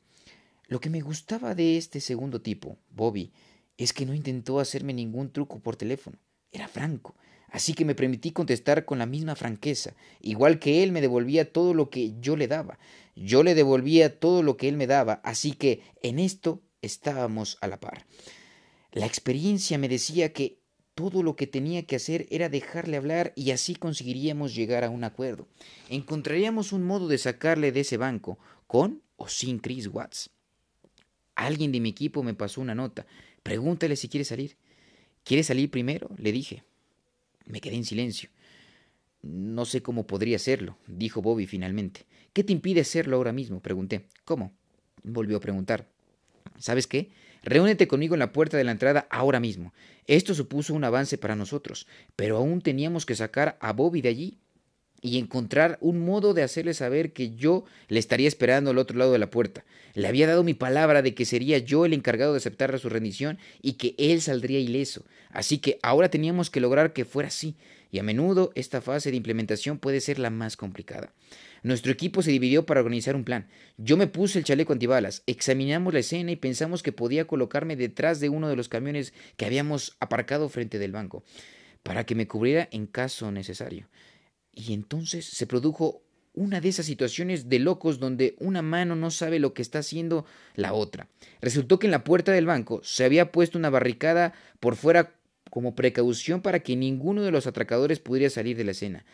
Lo 0.68 0.80
que 0.80 0.88
me 0.88 1.02
gustaba 1.02 1.54
de 1.54 1.76
este 1.76 2.00
segundo 2.00 2.40
tipo, 2.40 2.78
Bobby, 2.88 3.30
es 3.76 3.92
que 3.92 4.06
no 4.06 4.14
intentó 4.14 4.58
hacerme 4.58 4.94
ningún 4.94 5.32
truco 5.32 5.60
por 5.60 5.76
teléfono. 5.76 6.16
Era 6.50 6.66
franco. 6.66 7.14
Así 7.50 7.72
que 7.72 7.84
me 7.84 7.94
permití 7.94 8.30
contestar 8.30 8.84
con 8.84 8.98
la 8.98 9.06
misma 9.06 9.34
franqueza, 9.34 9.94
igual 10.20 10.58
que 10.58 10.82
él 10.82 10.92
me 10.92 11.00
devolvía 11.00 11.52
todo 11.52 11.72
lo 11.74 11.88
que 11.88 12.14
yo 12.20 12.36
le 12.36 12.46
daba. 12.46 12.78
Yo 13.16 13.42
le 13.42 13.54
devolvía 13.54 14.20
todo 14.20 14.42
lo 14.42 14.56
que 14.56 14.68
él 14.68 14.76
me 14.76 14.86
daba, 14.86 15.20
así 15.24 15.52
que 15.52 15.82
en 16.02 16.18
esto 16.18 16.62
estábamos 16.82 17.58
a 17.60 17.68
la 17.68 17.80
par. 17.80 18.06
La 18.92 19.06
experiencia 19.06 19.78
me 19.78 19.88
decía 19.88 20.32
que 20.32 20.58
todo 20.94 21.22
lo 21.22 21.36
que 21.36 21.46
tenía 21.46 21.86
que 21.86 21.96
hacer 21.96 22.26
era 22.30 22.48
dejarle 22.48 22.96
hablar 22.96 23.32
y 23.36 23.52
así 23.52 23.76
conseguiríamos 23.76 24.54
llegar 24.54 24.84
a 24.84 24.90
un 24.90 25.04
acuerdo. 25.04 25.46
Encontraríamos 25.88 26.72
un 26.72 26.82
modo 26.82 27.08
de 27.08 27.18
sacarle 27.18 27.72
de 27.72 27.80
ese 27.80 27.96
banco, 27.96 28.38
con 28.66 29.02
o 29.16 29.28
sin 29.28 29.58
Chris 29.58 29.86
Watts. 29.86 30.30
Alguien 31.34 31.70
de 31.70 31.80
mi 31.80 31.90
equipo 31.90 32.22
me 32.22 32.34
pasó 32.34 32.60
una 32.60 32.74
nota. 32.74 33.06
Pregúntale 33.44 33.94
si 33.94 34.08
quiere 34.08 34.24
salir. 34.24 34.56
¿Quiere 35.22 35.44
salir 35.44 35.70
primero? 35.70 36.10
le 36.16 36.32
dije. 36.32 36.64
Me 37.48 37.60
quedé 37.60 37.76
en 37.76 37.84
silencio. 37.84 38.28
No 39.22 39.64
sé 39.64 39.82
cómo 39.82 40.06
podría 40.06 40.36
hacerlo, 40.36 40.76
dijo 40.86 41.22
Bobby 41.22 41.46
finalmente. 41.46 42.06
¿Qué 42.32 42.44
te 42.44 42.52
impide 42.52 42.82
hacerlo 42.82 43.16
ahora 43.16 43.32
mismo? 43.32 43.60
pregunté. 43.60 44.06
¿Cómo? 44.24 44.52
volvió 45.02 45.38
a 45.38 45.40
preguntar. 45.40 45.88
¿Sabes 46.58 46.86
qué? 46.86 47.10
Reúnete 47.42 47.88
conmigo 47.88 48.14
en 48.14 48.18
la 48.18 48.32
puerta 48.32 48.56
de 48.56 48.64
la 48.64 48.72
entrada 48.72 49.06
ahora 49.10 49.40
mismo. 49.40 49.72
Esto 50.06 50.34
supuso 50.34 50.74
un 50.74 50.84
avance 50.84 51.18
para 51.18 51.36
nosotros, 51.36 51.86
pero 52.16 52.36
aún 52.36 52.60
teníamos 52.60 53.06
que 53.06 53.14
sacar 53.14 53.56
a 53.60 53.72
Bobby 53.72 54.02
de 54.02 54.08
allí 54.10 54.38
y 55.00 55.18
encontrar 55.18 55.78
un 55.80 56.04
modo 56.04 56.34
de 56.34 56.42
hacerle 56.42 56.74
saber 56.74 57.12
que 57.12 57.34
yo 57.34 57.64
le 57.88 57.98
estaría 57.98 58.28
esperando 58.28 58.70
al 58.70 58.78
otro 58.78 58.98
lado 58.98 59.12
de 59.12 59.18
la 59.18 59.30
puerta. 59.30 59.64
Le 59.94 60.08
había 60.08 60.26
dado 60.26 60.44
mi 60.44 60.54
palabra 60.54 61.02
de 61.02 61.14
que 61.14 61.24
sería 61.24 61.58
yo 61.58 61.84
el 61.84 61.92
encargado 61.92 62.32
de 62.32 62.38
aceptar 62.38 62.78
su 62.78 62.88
rendición 62.88 63.38
y 63.62 63.74
que 63.74 63.94
él 63.98 64.20
saldría 64.20 64.58
ileso. 64.58 65.04
Así 65.30 65.58
que 65.58 65.78
ahora 65.82 66.10
teníamos 66.10 66.50
que 66.50 66.60
lograr 66.60 66.92
que 66.92 67.04
fuera 67.04 67.28
así, 67.28 67.56
y 67.90 67.98
a 67.98 68.02
menudo 68.02 68.52
esta 68.54 68.80
fase 68.80 69.10
de 69.10 69.16
implementación 69.16 69.78
puede 69.78 70.00
ser 70.00 70.18
la 70.18 70.30
más 70.30 70.56
complicada. 70.56 71.12
Nuestro 71.62 71.90
equipo 71.90 72.22
se 72.22 72.30
dividió 72.30 72.66
para 72.66 72.80
organizar 72.80 73.16
un 73.16 73.24
plan. 73.24 73.48
Yo 73.76 73.96
me 73.96 74.06
puse 74.06 74.38
el 74.38 74.44
chaleco 74.44 74.72
antibalas, 74.72 75.22
examinamos 75.26 75.92
la 75.92 76.00
escena 76.00 76.30
y 76.30 76.36
pensamos 76.36 76.82
que 76.82 76.92
podía 76.92 77.26
colocarme 77.26 77.76
detrás 77.76 78.20
de 78.20 78.28
uno 78.28 78.48
de 78.48 78.56
los 78.56 78.68
camiones 78.68 79.12
que 79.36 79.46
habíamos 79.46 79.96
aparcado 80.00 80.48
frente 80.48 80.78
del 80.78 80.92
banco, 80.92 81.24
para 81.82 82.04
que 82.04 82.14
me 82.14 82.28
cubriera 82.28 82.68
en 82.70 82.86
caso 82.86 83.32
necesario. 83.32 83.88
Y 84.54 84.72
entonces 84.72 85.24
se 85.24 85.46
produjo 85.46 86.02
una 86.34 86.60
de 86.60 86.68
esas 86.68 86.86
situaciones 86.86 87.48
de 87.48 87.58
locos 87.58 87.98
donde 87.98 88.36
una 88.38 88.62
mano 88.62 88.94
no 88.94 89.10
sabe 89.10 89.38
lo 89.40 89.54
que 89.54 89.62
está 89.62 89.80
haciendo 89.80 90.24
la 90.54 90.72
otra. 90.72 91.08
Resultó 91.40 91.78
que 91.78 91.88
en 91.88 91.90
la 91.90 92.04
puerta 92.04 92.32
del 92.32 92.46
banco 92.46 92.80
se 92.84 93.04
había 93.04 93.32
puesto 93.32 93.58
una 93.58 93.70
barricada 93.70 94.34
por 94.60 94.76
fuera 94.76 95.14
como 95.50 95.74
precaución 95.74 96.40
para 96.40 96.60
que 96.60 96.76
ninguno 96.76 97.22
de 97.22 97.30
los 97.30 97.46
atracadores 97.46 97.98
pudiera 97.98 98.30
salir 98.30 98.56
de 98.56 98.64
la 98.64 98.70
escena. 98.70 99.04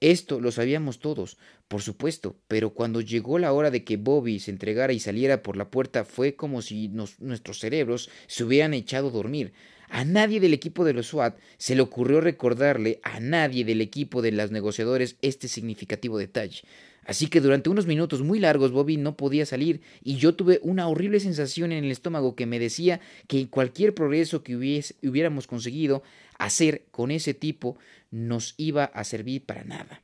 Esto 0.00 0.40
lo 0.40 0.50
sabíamos 0.50 0.98
todos, 0.98 1.38
por 1.68 1.80
supuesto, 1.80 2.34
pero 2.48 2.70
cuando 2.70 3.00
llegó 3.00 3.38
la 3.38 3.52
hora 3.52 3.70
de 3.70 3.84
que 3.84 3.96
Bobby 3.96 4.40
se 4.40 4.50
entregara 4.50 4.92
y 4.92 4.98
saliera 4.98 5.44
por 5.44 5.56
la 5.56 5.70
puerta 5.70 6.04
fue 6.04 6.34
como 6.34 6.60
si 6.60 6.88
nuestros 6.88 7.60
cerebros 7.60 8.10
se 8.26 8.42
hubieran 8.42 8.74
echado 8.74 9.08
a 9.08 9.12
dormir. 9.12 9.52
A 9.94 10.06
nadie 10.06 10.40
del 10.40 10.54
equipo 10.54 10.86
de 10.86 10.94
los 10.94 11.08
SWAT 11.08 11.38
se 11.58 11.74
le 11.74 11.82
ocurrió 11.82 12.22
recordarle 12.22 12.98
a 13.02 13.20
nadie 13.20 13.62
del 13.62 13.82
equipo 13.82 14.22
de 14.22 14.32
los 14.32 14.50
negociadores 14.50 15.16
este 15.20 15.48
significativo 15.48 16.16
detalle. 16.16 16.62
Así 17.04 17.26
que 17.26 17.42
durante 17.42 17.68
unos 17.68 17.86
minutos 17.86 18.22
muy 18.22 18.38
largos 18.38 18.72
Bobby 18.72 18.96
no 18.96 19.18
podía 19.18 19.44
salir 19.44 19.82
y 20.02 20.16
yo 20.16 20.34
tuve 20.34 20.60
una 20.62 20.88
horrible 20.88 21.20
sensación 21.20 21.72
en 21.72 21.84
el 21.84 21.90
estómago 21.90 22.34
que 22.34 22.46
me 22.46 22.58
decía 22.58 23.00
que 23.28 23.50
cualquier 23.50 23.92
progreso 23.92 24.42
que 24.42 24.56
hubiéramos 24.56 25.46
conseguido 25.46 26.02
hacer 26.38 26.86
con 26.90 27.10
ese 27.10 27.34
tipo 27.34 27.76
nos 28.10 28.54
iba 28.56 28.84
a 28.84 29.04
servir 29.04 29.44
para 29.44 29.62
nada. 29.62 30.00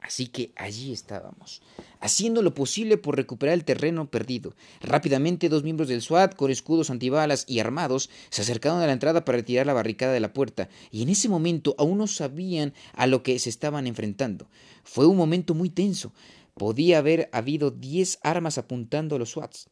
Así 0.00 0.28
que 0.28 0.52
allí 0.56 0.92
estábamos, 0.92 1.60
haciendo 2.00 2.42
lo 2.42 2.54
posible 2.54 2.96
por 2.96 3.16
recuperar 3.16 3.54
el 3.54 3.64
terreno 3.64 4.10
perdido. 4.10 4.54
Rápidamente 4.80 5.48
dos 5.48 5.62
miembros 5.62 5.88
del 5.88 6.00
SWAT, 6.00 6.34
con 6.34 6.50
escudos 6.50 6.88
antibalas 6.88 7.44
y 7.46 7.58
armados, 7.58 8.08
se 8.30 8.42
acercaron 8.42 8.80
a 8.80 8.86
la 8.86 8.92
entrada 8.92 9.24
para 9.24 9.38
retirar 9.38 9.66
la 9.66 9.74
barricada 9.74 10.12
de 10.12 10.20
la 10.20 10.32
puerta, 10.32 10.68
y 10.90 11.02
en 11.02 11.10
ese 11.10 11.28
momento 11.28 11.74
aún 11.78 11.98
no 11.98 12.06
sabían 12.06 12.72
a 12.94 13.06
lo 13.06 13.22
que 13.22 13.38
se 13.38 13.50
estaban 13.50 13.86
enfrentando. 13.86 14.48
Fue 14.84 15.06
un 15.06 15.16
momento 15.16 15.54
muy 15.54 15.68
tenso. 15.68 16.12
Podía 16.54 16.98
haber 16.98 17.28
habido 17.32 17.70
diez 17.70 18.18
armas 18.22 18.58
apuntando 18.58 19.16
a 19.16 19.18
los 19.18 19.30
SWATs 19.30 19.68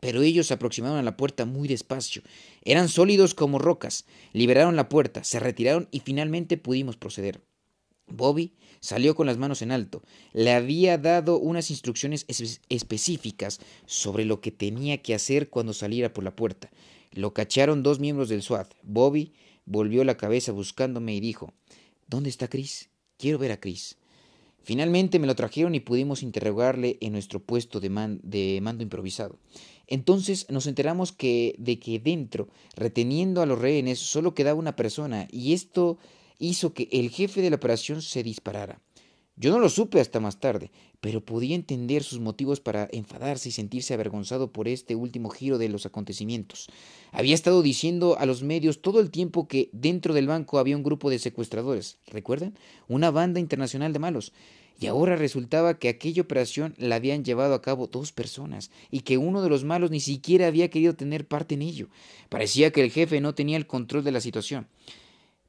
pero 0.00 0.22
ellos 0.22 0.46
se 0.46 0.54
aproximaron 0.54 0.96
a 0.96 1.02
la 1.02 1.18
puerta 1.18 1.44
muy 1.44 1.68
despacio. 1.68 2.22
Eran 2.64 2.88
sólidos 2.88 3.34
como 3.34 3.58
rocas. 3.58 4.06
Liberaron 4.32 4.74
la 4.74 4.88
puerta, 4.88 5.24
se 5.24 5.38
retiraron 5.38 5.88
y 5.90 6.00
finalmente 6.00 6.56
pudimos 6.56 6.96
proceder. 6.96 7.42
Bobby 8.10 8.52
salió 8.80 9.14
con 9.14 9.26
las 9.26 9.38
manos 9.38 9.62
en 9.62 9.72
alto. 9.72 10.02
Le 10.32 10.52
había 10.52 10.98
dado 10.98 11.38
unas 11.38 11.70
instrucciones 11.70 12.26
específicas 12.68 13.60
sobre 13.86 14.24
lo 14.24 14.40
que 14.40 14.50
tenía 14.50 15.02
que 15.02 15.14
hacer 15.14 15.50
cuando 15.50 15.72
saliera 15.72 16.12
por 16.12 16.24
la 16.24 16.36
puerta. 16.36 16.70
Lo 17.12 17.34
cacharon 17.34 17.82
dos 17.82 17.98
miembros 17.98 18.28
del 18.28 18.42
SWAT. 18.42 18.72
Bobby 18.82 19.32
volvió 19.64 20.04
la 20.04 20.16
cabeza 20.16 20.52
buscándome 20.52 21.14
y 21.14 21.20
dijo, 21.20 21.52
¿Dónde 22.06 22.28
está 22.28 22.48
Chris? 22.48 22.90
Quiero 23.18 23.38
ver 23.38 23.52
a 23.52 23.60
Chris. 23.60 23.96
Finalmente 24.62 25.18
me 25.18 25.26
lo 25.26 25.36
trajeron 25.36 25.74
y 25.74 25.80
pudimos 25.80 26.22
interrogarle 26.22 26.98
en 27.00 27.12
nuestro 27.12 27.40
puesto 27.40 27.80
de, 27.80 28.18
de 28.22 28.60
mando 28.60 28.82
improvisado. 28.82 29.38
Entonces 29.86 30.46
nos 30.50 30.66
enteramos 30.66 31.12
que 31.12 31.54
de 31.58 31.78
que 31.78 31.98
dentro, 31.98 32.48
reteniendo 32.76 33.42
a 33.42 33.46
los 33.46 33.58
rehenes, 33.58 33.98
solo 33.98 34.34
quedaba 34.34 34.58
una 34.58 34.76
persona, 34.76 35.28
y 35.30 35.52
esto 35.52 35.98
hizo 36.40 36.74
que 36.74 36.88
el 36.90 37.10
jefe 37.10 37.40
de 37.42 37.50
la 37.50 37.56
operación 37.56 38.02
se 38.02 38.24
disparara. 38.24 38.80
Yo 39.36 39.52
no 39.52 39.58
lo 39.58 39.70
supe 39.70 40.00
hasta 40.00 40.20
más 40.20 40.38
tarde, 40.38 40.70
pero 41.00 41.24
podía 41.24 41.54
entender 41.54 42.02
sus 42.02 42.20
motivos 42.20 42.60
para 42.60 42.88
enfadarse 42.92 43.48
y 43.48 43.52
sentirse 43.52 43.94
avergonzado 43.94 44.52
por 44.52 44.68
este 44.68 44.94
último 44.94 45.30
giro 45.30 45.56
de 45.56 45.70
los 45.70 45.86
acontecimientos. 45.86 46.68
Había 47.10 47.34
estado 47.34 47.62
diciendo 47.62 48.18
a 48.18 48.26
los 48.26 48.42
medios 48.42 48.82
todo 48.82 49.00
el 49.00 49.10
tiempo 49.10 49.48
que 49.48 49.70
dentro 49.72 50.12
del 50.12 50.26
banco 50.26 50.58
había 50.58 50.76
un 50.76 50.82
grupo 50.82 51.08
de 51.08 51.18
secuestradores, 51.18 51.96
¿recuerdan? 52.06 52.54
Una 52.86 53.10
banda 53.10 53.40
internacional 53.40 53.94
de 53.94 53.98
malos. 53.98 54.32
Y 54.78 54.88
ahora 54.88 55.16
resultaba 55.16 55.78
que 55.78 55.88
aquella 55.88 56.22
operación 56.22 56.74
la 56.76 56.96
habían 56.96 57.24
llevado 57.24 57.54
a 57.54 57.62
cabo 57.62 57.86
dos 57.86 58.12
personas 58.12 58.70
y 58.90 59.00
que 59.00 59.16
uno 59.16 59.40
de 59.42 59.48
los 59.48 59.64
malos 59.64 59.90
ni 59.90 60.00
siquiera 60.00 60.46
había 60.46 60.68
querido 60.68 60.94
tener 60.94 61.26
parte 61.26 61.54
en 61.54 61.62
ello. 61.62 61.88
Parecía 62.28 62.72
que 62.72 62.82
el 62.82 62.90
jefe 62.90 63.20
no 63.22 63.34
tenía 63.34 63.56
el 63.56 63.66
control 63.66 64.04
de 64.04 64.12
la 64.12 64.20
situación. 64.20 64.68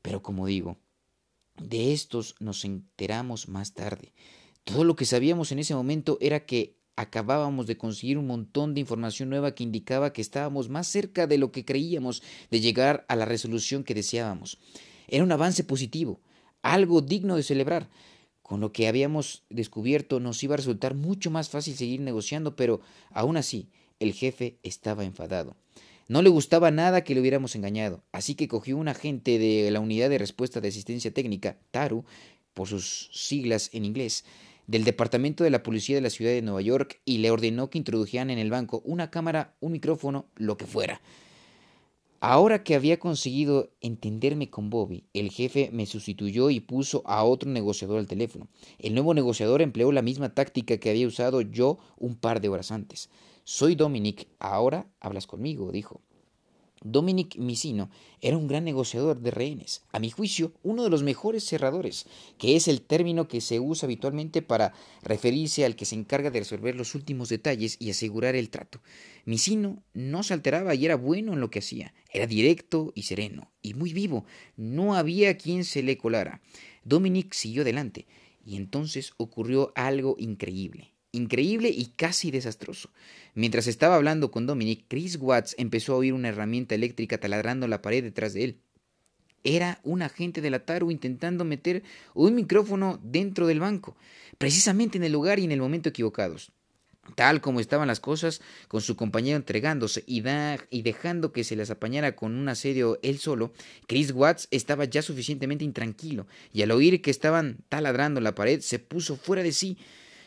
Pero 0.02 0.22
como 0.22 0.46
digo, 0.46 0.78
de 1.58 1.94
estos 1.94 2.36
nos 2.40 2.66
enteramos 2.66 3.48
más 3.48 3.74
tarde. 3.74 4.14
Todo 4.64 4.84
lo 4.84 4.96
que 4.96 5.06
sabíamos 5.06 5.52
en 5.52 5.60
ese 5.60 5.76
momento 5.76 6.18
era 6.22 6.46
que 6.46 6.78
acabábamos 6.96 7.68
de 7.68 7.78
conseguir 7.78 8.18
un 8.18 8.28
montón 8.28 8.74
de 8.74 8.82
información 8.82 9.30
nueva 9.30 9.56
que 9.56 9.64
indicaba 9.64 10.14
que 10.14 10.22
estábamos 10.22 10.70
más 10.70 10.88
cerca 10.88 11.28
de 11.28 11.38
lo 11.38 11.52
que 11.52 11.66
creíamos 11.66 12.22
de 12.50 12.60
llegar 12.60 13.06
a 13.08 13.16
la 13.16 13.26
resolución 13.26 13.84
que 13.84 13.96
deseábamos. 13.96 14.60
Era 15.08 15.24
un 15.24 15.32
avance 15.32 15.64
positivo, 15.64 16.20
algo 16.62 17.02
digno 17.02 17.36
de 17.36 17.44
celebrar. 17.44 17.90
Con 18.42 18.60
lo 18.60 18.72
que 18.72 18.88
habíamos 18.88 19.44
descubierto 19.50 20.20
nos 20.20 20.44
iba 20.44 20.56
a 20.56 20.58
resultar 20.58 20.94
mucho 20.94 21.32
más 21.32 21.50
fácil 21.50 21.76
seguir 21.76 22.02
negociando, 22.02 22.56
pero 22.56 22.82
aún 23.12 23.38
así 23.38 23.70
el 24.00 24.14
jefe 24.14 24.58
estaba 24.62 25.06
enfadado. 25.06 25.56
No 26.08 26.22
le 26.22 26.30
gustaba 26.30 26.72
nada 26.72 27.04
que 27.04 27.14
le 27.14 27.22
hubiéramos 27.22 27.56
engañado, 27.56 28.04
así 28.12 28.36
que 28.36 28.48
cogió 28.48 28.78
un 28.78 28.88
agente 28.88 29.40
de 29.40 29.70
la 29.72 29.80
Unidad 29.80 30.10
de 30.10 30.18
Respuesta 30.18 30.60
de 30.60 30.68
Asistencia 30.68 31.14
Técnica, 31.14 31.58
TARU, 31.72 32.06
por 32.54 32.68
sus 32.68 33.10
siglas 33.14 33.70
en 33.74 33.86
inglés, 33.86 34.26
del 34.68 34.84
Departamento 34.84 35.44
de 35.44 35.50
la 35.50 35.64
Policía 35.64 35.96
de 35.96 36.02
la 36.02 36.10
Ciudad 36.10 36.32
de 36.32 36.42
Nueva 36.42 36.62
York 36.62 37.02
y 37.06 37.18
le 37.20 37.32
ordenó 37.32 37.70
que 37.70 37.78
introdujeran 37.78 38.30
en 38.30 38.40
el 38.40 38.50
banco 38.50 38.82
una 38.86 39.10
cámara, 39.12 39.56
un 39.60 39.72
micrófono, 39.72 40.28
lo 40.36 40.58
que 40.58 40.66
fuera. 40.66 41.02
Ahora 42.24 42.64
que 42.64 42.76
había 42.76 43.00
conseguido 43.00 43.72
entenderme 43.82 44.52
con 44.52 44.70
Bobby, 44.70 45.06
el 45.14 45.32
jefe 45.32 45.72
me 45.74 45.88
sustituyó 45.88 46.52
y 46.52 46.60
puso 46.60 47.02
a 47.06 47.24
otro 47.24 47.50
negociador 47.50 47.98
al 47.98 48.06
teléfono. 48.06 48.48
El 48.78 48.94
nuevo 48.94 49.16
negociador 49.16 49.64
empleó 49.64 49.92
la 49.92 50.04
misma 50.04 50.36
táctica 50.36 50.78
que 50.78 50.92
había 50.92 51.08
usado 51.08 51.42
yo 51.42 51.80
un 51.98 52.16
par 52.16 52.40
de 52.40 52.50
horas 52.50 52.72
antes. 52.72 53.10
Soy 53.44 53.74
Dominic, 53.74 54.28
ahora 54.38 54.88
hablas 55.00 55.26
conmigo, 55.26 55.72
dijo. 55.72 56.00
Dominic 56.84 57.38
Misino 57.38 57.90
era 58.22 58.38
un 58.38 58.48
gran 58.48 58.64
negociador 58.64 59.20
de 59.20 59.32
rehenes, 59.32 59.82
a 59.92 60.00
mi 60.00 60.12
juicio 60.12 60.54
uno 60.62 60.84
de 60.84 60.92
los 60.92 61.02
mejores 61.02 61.44
cerradores, 61.44 62.06
que 62.38 62.56
es 62.56 62.68
el 62.68 62.82
término 62.82 63.28
que 63.28 63.42
se 63.42 63.60
usa 63.60 63.88
habitualmente 63.88 64.44
para 64.44 64.74
referirse 65.02 65.66
al 65.66 65.76
que 65.76 65.86
se 65.86 65.96
encarga 65.96 66.30
de 66.30 66.40
resolver 66.40 66.76
los 66.76 66.94
últimos 66.94 67.30
detalles 67.30 67.78
y 67.80 67.90
asegurar 67.90 68.36
el 68.36 68.52
trato. 68.52 68.80
Misino 69.26 69.84
no 69.94 70.22
se 70.22 70.36
alteraba 70.36 70.76
y 70.76 70.86
era 70.86 70.96
bueno 70.96 71.34
en 71.34 71.40
lo 71.40 71.50
que 71.50 71.60
hacía, 71.60 71.96
era 72.12 72.28
directo 72.28 72.92
y 72.96 73.04
sereno, 73.04 73.52
y 73.64 73.74
muy 73.74 73.92
vivo, 73.92 74.26
no 74.56 74.96
había 74.96 75.38
quien 75.38 75.66
se 75.66 75.82
le 75.82 75.98
colara. 75.98 76.42
Dominic 76.84 77.34
siguió 77.34 77.64
adelante, 77.64 78.06
y 78.46 78.56
entonces 78.56 79.14
ocurrió 79.18 79.72
algo 79.76 80.16
increíble 80.20 80.94
increíble 81.12 81.70
y 81.70 81.88
casi 81.96 82.32
desastroso. 82.32 82.90
Mientras 83.34 83.68
estaba 83.68 83.96
hablando 83.96 84.32
con 84.32 84.46
Dominic, 84.46 84.86
Chris 84.88 85.18
Watts 85.18 85.56
empezó 85.58 85.94
a 85.94 85.98
oír 85.98 86.14
una 86.14 86.30
herramienta 86.30 86.76
eléctrica 86.76 87.18
taladrando 87.20 87.68
la 87.68 87.82
pared 87.82 88.04
detrás 88.04 88.34
de 88.34 88.44
él. 88.44 88.58
Era 89.44 89.80
un 89.84 90.02
agente 90.02 90.42
de 90.42 90.52
la 90.52 90.66
TARU 90.66 90.92
intentando 90.92 91.46
meter 91.46 91.84
un 92.14 92.36
micrófono 92.36 93.00
dentro 93.04 93.48
del 93.48 93.60
banco, 93.60 93.96
precisamente 94.38 94.98
en 94.98 95.04
el 95.04 95.12
lugar 95.12 95.40
y 95.40 95.46
en 95.46 95.52
el 95.52 95.60
momento 95.60 95.90
equivocados. 95.90 96.52
Tal 97.16 97.42
como 97.42 97.60
estaban 97.60 97.88
las 97.88 98.00
cosas, 98.00 98.42
con 98.68 98.82
su 98.82 98.96
compañero 98.96 99.36
entregándose 99.36 100.04
y, 100.06 100.22
dejando 100.22 101.32
que 101.32 101.44
se 101.44 101.56
las 101.56 101.72
apañara 101.72 102.16
con 102.16 102.36
un 102.36 102.48
asedio 102.48 103.00
él 103.02 103.18
solo, 103.18 103.54
Chris 103.88 104.12
Watts 104.12 104.48
estaba 104.52 104.86
ya 104.86 105.02
suficientemente 105.02 105.66
intranquilo, 105.66 106.28
y 106.54 106.62
al 106.62 106.72
oír 106.72 107.02
que 107.02 107.10
estaban 107.10 107.58
taladrando 107.70 108.22
la 108.22 108.36
pared, 108.36 108.62
se 108.62 108.78
puso 108.78 109.18
fuera 109.18 109.42
de 109.42 109.52
sí. 109.52 109.78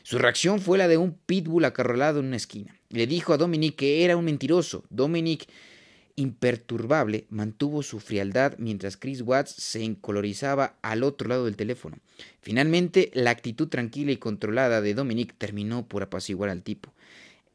Su 0.05 0.19
reacción 0.19 0.61
fue 0.61 0.77
la 0.77 0.87
de 0.87 0.99
un 0.99 1.15
pitbull 1.15 1.65
acarrolado 1.65 2.21
en 2.21 2.27
una 2.27 2.37
esquina. 2.37 2.79
Le 2.91 3.07
dijo 3.07 3.33
a 3.33 3.39
Dominic 3.39 3.75
que 3.75 4.05
era 4.05 4.19
un 4.19 4.27
mentiroso. 4.27 4.85
Dominic, 4.91 5.47
imperturbable, 6.15 7.25
mantuvo 7.31 7.83
su 7.83 8.01
frialdad 8.01 8.55
mientras 8.59 8.99
Chris 8.99 9.23
Watts 9.23 9.53
se 9.53 9.83
encolorizaba 9.83 10.77
al 10.83 11.05
otro 11.05 11.31
lado 11.31 11.47
del 11.47 11.57
teléfono. 11.57 11.97
Finalmente, 12.43 13.11
la 13.15 13.31
actitud 13.31 13.69
tranquila 13.69 14.13
y 14.13 14.19
controlada 14.19 14.83
de 14.83 14.93
Dominic 14.93 15.35
terminó 15.39 15.89
por 15.89 16.03
apaciguar 16.03 16.51
al 16.51 16.63
tipo. 16.63 16.93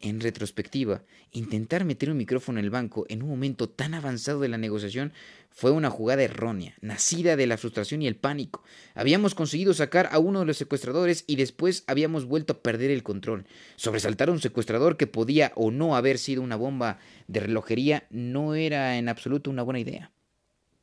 En 0.02 0.22
retrospectiva, 0.22 1.04
intentar 1.34 1.84
meter 1.84 2.10
un 2.10 2.16
micrófono 2.16 2.58
en 2.58 2.64
el 2.64 2.72
banco 2.72 3.06
en 3.10 3.22
un 3.22 3.28
momento 3.28 3.68
tan 3.68 3.94
avanzado 3.94 4.40
de 4.40 4.48
la 4.48 4.58
negociación 4.58 5.12
fue 5.50 5.72
una 5.72 5.90
jugada 5.90 6.24
errónea, 6.24 6.74
nacida 6.80 7.36
de 7.36 7.46
la 7.48 7.58
frustración 7.58 8.02
y 8.02 8.08
el 8.08 8.16
pánico. 8.16 8.64
Habíamos 8.96 9.36
conseguido 9.36 9.74
sacar 9.74 10.08
a 10.14 10.20
uno 10.20 10.40
de 10.40 10.46
los 10.46 10.56
secuestradores 10.56 11.26
y 11.28 11.36
después 11.36 11.84
habíamos 11.86 12.24
vuelto 12.24 12.54
a 12.54 12.62
perder 12.62 12.92
el 12.92 13.04
control. 13.04 13.46
Sobresaltar 13.76 14.30
a 14.30 14.32
un 14.32 14.40
secuestrador 14.40 14.96
que 14.96 15.08
podía 15.08 15.52
o 15.56 15.70
no 15.70 15.98
haber 15.98 16.18
sido 16.18 16.44
una 16.44 16.56
bomba 16.56 17.00
de 17.28 17.42
relojería 17.42 18.08
no 18.10 18.56
era 18.56 18.98
en 18.98 19.10
absoluto 19.10 19.50
una 19.50 19.64
buena 19.64 19.82
idea. 19.82 20.12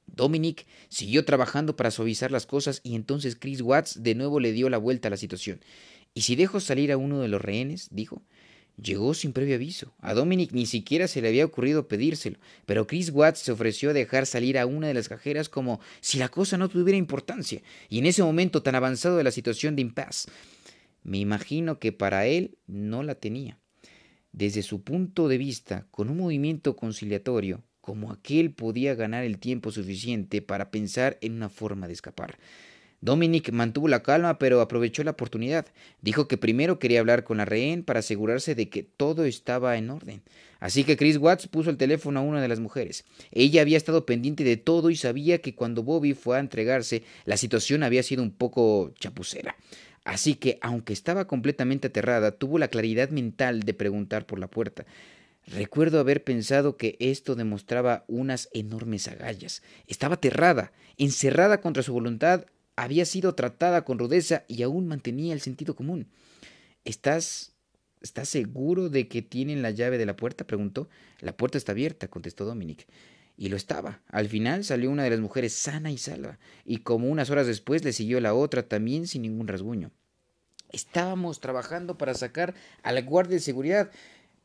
Dominic 0.04 0.66
siguió 0.90 1.24
trabajando 1.24 1.74
para 1.74 1.90
suavizar 1.90 2.30
las 2.30 2.44
cosas 2.44 2.82
y 2.82 2.96
entonces 2.96 3.34
Chris 3.34 3.62
Watts 3.62 4.02
de 4.02 4.14
nuevo 4.14 4.40
le 4.40 4.52
dio 4.52 4.68
la 4.68 4.78
vuelta 4.78 5.08
a 5.08 5.10
la 5.10 5.16
situación. 5.16 5.60
¿Y 6.12 6.22
si 6.22 6.36
dejo 6.36 6.60
salir 6.60 6.92
a 6.92 6.96
uno 6.96 7.20
de 7.20 7.28
los 7.28 7.40
rehenes? 7.40 7.88
dijo. 7.90 8.22
Llegó 8.82 9.14
sin 9.14 9.32
previo 9.32 9.54
aviso. 9.54 9.94
A 10.00 10.12
Dominic 10.12 10.52
ni 10.52 10.66
siquiera 10.66 11.08
se 11.08 11.22
le 11.22 11.28
había 11.28 11.46
ocurrido 11.46 11.88
pedírselo, 11.88 12.38
pero 12.66 12.86
Chris 12.86 13.10
Watts 13.10 13.40
se 13.40 13.52
ofreció 13.52 13.90
a 13.90 13.94
dejar 13.94 14.26
salir 14.26 14.58
a 14.58 14.66
una 14.66 14.88
de 14.88 14.94
las 14.94 15.08
cajeras 15.08 15.48
como 15.48 15.80
si 16.00 16.18
la 16.18 16.28
cosa 16.28 16.58
no 16.58 16.68
tuviera 16.68 16.98
importancia, 16.98 17.62
y 17.88 17.98
en 17.98 18.06
ese 18.06 18.22
momento 18.22 18.62
tan 18.62 18.74
avanzado 18.74 19.16
de 19.16 19.24
la 19.24 19.30
situación 19.30 19.76
de 19.76 19.82
impasse. 19.82 20.28
Me 21.02 21.18
imagino 21.18 21.78
que 21.78 21.92
para 21.92 22.26
él 22.26 22.58
no 22.66 23.02
la 23.02 23.14
tenía. 23.14 23.58
Desde 24.32 24.62
su 24.62 24.82
punto 24.82 25.28
de 25.28 25.38
vista, 25.38 25.86
con 25.90 26.10
un 26.10 26.18
movimiento 26.18 26.76
conciliatorio, 26.76 27.62
como 27.80 28.12
aquel 28.12 28.50
podía 28.50 28.94
ganar 28.94 29.24
el 29.24 29.38
tiempo 29.38 29.70
suficiente 29.70 30.42
para 30.42 30.70
pensar 30.70 31.16
en 31.22 31.32
una 31.34 31.48
forma 31.48 31.86
de 31.86 31.94
escapar. 31.94 32.36
Dominic 33.00 33.52
mantuvo 33.52 33.88
la 33.88 34.02
calma, 34.02 34.38
pero 34.38 34.60
aprovechó 34.60 35.04
la 35.04 35.12
oportunidad. 35.12 35.66
Dijo 36.00 36.28
que 36.28 36.38
primero 36.38 36.78
quería 36.78 37.00
hablar 37.00 37.24
con 37.24 37.36
la 37.36 37.44
rehén 37.44 37.84
para 37.84 38.00
asegurarse 38.00 38.54
de 38.54 38.68
que 38.68 38.82
todo 38.82 39.24
estaba 39.24 39.76
en 39.76 39.90
orden. 39.90 40.22
Así 40.58 40.84
que 40.84 40.96
Chris 40.96 41.18
Watts 41.18 41.48
puso 41.48 41.70
el 41.70 41.76
teléfono 41.76 42.20
a 42.20 42.22
una 42.22 42.40
de 42.40 42.48
las 42.48 42.60
mujeres. 42.60 43.04
Ella 43.30 43.60
había 43.60 43.76
estado 43.76 44.06
pendiente 44.06 44.44
de 44.44 44.56
todo 44.56 44.90
y 44.90 44.96
sabía 44.96 45.38
que 45.40 45.54
cuando 45.54 45.82
Bobby 45.82 46.14
fue 46.14 46.36
a 46.36 46.40
entregarse, 46.40 47.02
la 47.24 47.36
situación 47.36 47.82
había 47.82 48.02
sido 48.02 48.22
un 48.22 48.30
poco 48.30 48.92
chapucera. 48.98 49.56
Así 50.04 50.36
que, 50.36 50.58
aunque 50.62 50.92
estaba 50.92 51.26
completamente 51.26 51.88
aterrada, 51.88 52.30
tuvo 52.30 52.58
la 52.58 52.68
claridad 52.68 53.10
mental 53.10 53.64
de 53.64 53.74
preguntar 53.74 54.24
por 54.24 54.38
la 54.38 54.48
puerta. 54.48 54.86
Recuerdo 55.46 56.00
haber 56.00 56.24
pensado 56.24 56.76
que 56.76 56.96
esto 56.98 57.34
demostraba 57.34 58.04
unas 58.08 58.48
enormes 58.52 59.06
agallas. 59.06 59.62
Estaba 59.86 60.14
aterrada, 60.14 60.72
encerrada 60.96 61.60
contra 61.60 61.82
su 61.82 61.92
voluntad, 61.92 62.46
había 62.76 63.04
sido 63.04 63.34
tratada 63.34 63.84
con 63.84 63.98
rudeza 63.98 64.44
y 64.48 64.62
aún 64.62 64.86
mantenía 64.86 65.32
el 65.32 65.40
sentido 65.40 65.74
común. 65.74 66.08
¿Estás 66.84 67.56
¿Estás 68.06 68.28
seguro 68.28 68.88
de 68.88 69.08
que 69.08 69.20
tienen 69.20 69.62
la 69.62 69.70
llave 69.70 69.98
de 69.98 70.06
la 70.06 70.14
puerta? 70.16 70.46
preguntó. 70.46 70.88
La 71.20 71.36
puerta 71.36 71.58
está 71.58 71.72
abierta, 71.72 72.08
contestó 72.08 72.44
Dominic. 72.44 72.86
Y 73.36 73.48
lo 73.48 73.56
estaba. 73.56 74.00
Al 74.06 74.28
final 74.28 74.64
salió 74.64 74.90
una 74.90 75.02
de 75.02 75.10
las 75.10 75.18
mujeres 75.18 75.54
sana 75.54 75.90
y 75.90 75.98
salva, 75.98 76.38
y 76.64 76.78
como 76.78 77.08
unas 77.08 77.30
horas 77.30 77.46
después 77.48 77.84
le 77.84 77.92
siguió 77.92 78.20
la 78.20 78.32
otra 78.32 78.68
también 78.68 79.08
sin 79.08 79.22
ningún 79.22 79.48
rasguño. 79.48 79.90
Estábamos 80.70 81.40
trabajando 81.40 81.98
para 81.98 82.14
sacar 82.14 82.54
al 82.82 83.02
guardia 83.04 83.34
de 83.34 83.40
seguridad, 83.40 83.90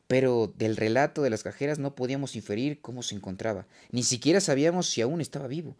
pero 0.08 0.52
del 0.56 0.76
relato 0.76 1.22
de 1.22 1.30
las 1.30 1.42
cajeras 1.42 1.78
no 1.78 1.94
podíamos 1.94 2.36
inferir 2.36 2.80
cómo 2.80 3.02
se 3.02 3.14
encontraba. 3.14 3.66
Ni 3.92 4.02
siquiera 4.02 4.40
sabíamos 4.40 4.88
si 4.88 5.02
aún 5.02 5.20
estaba 5.20 5.46
vivo. 5.46 5.76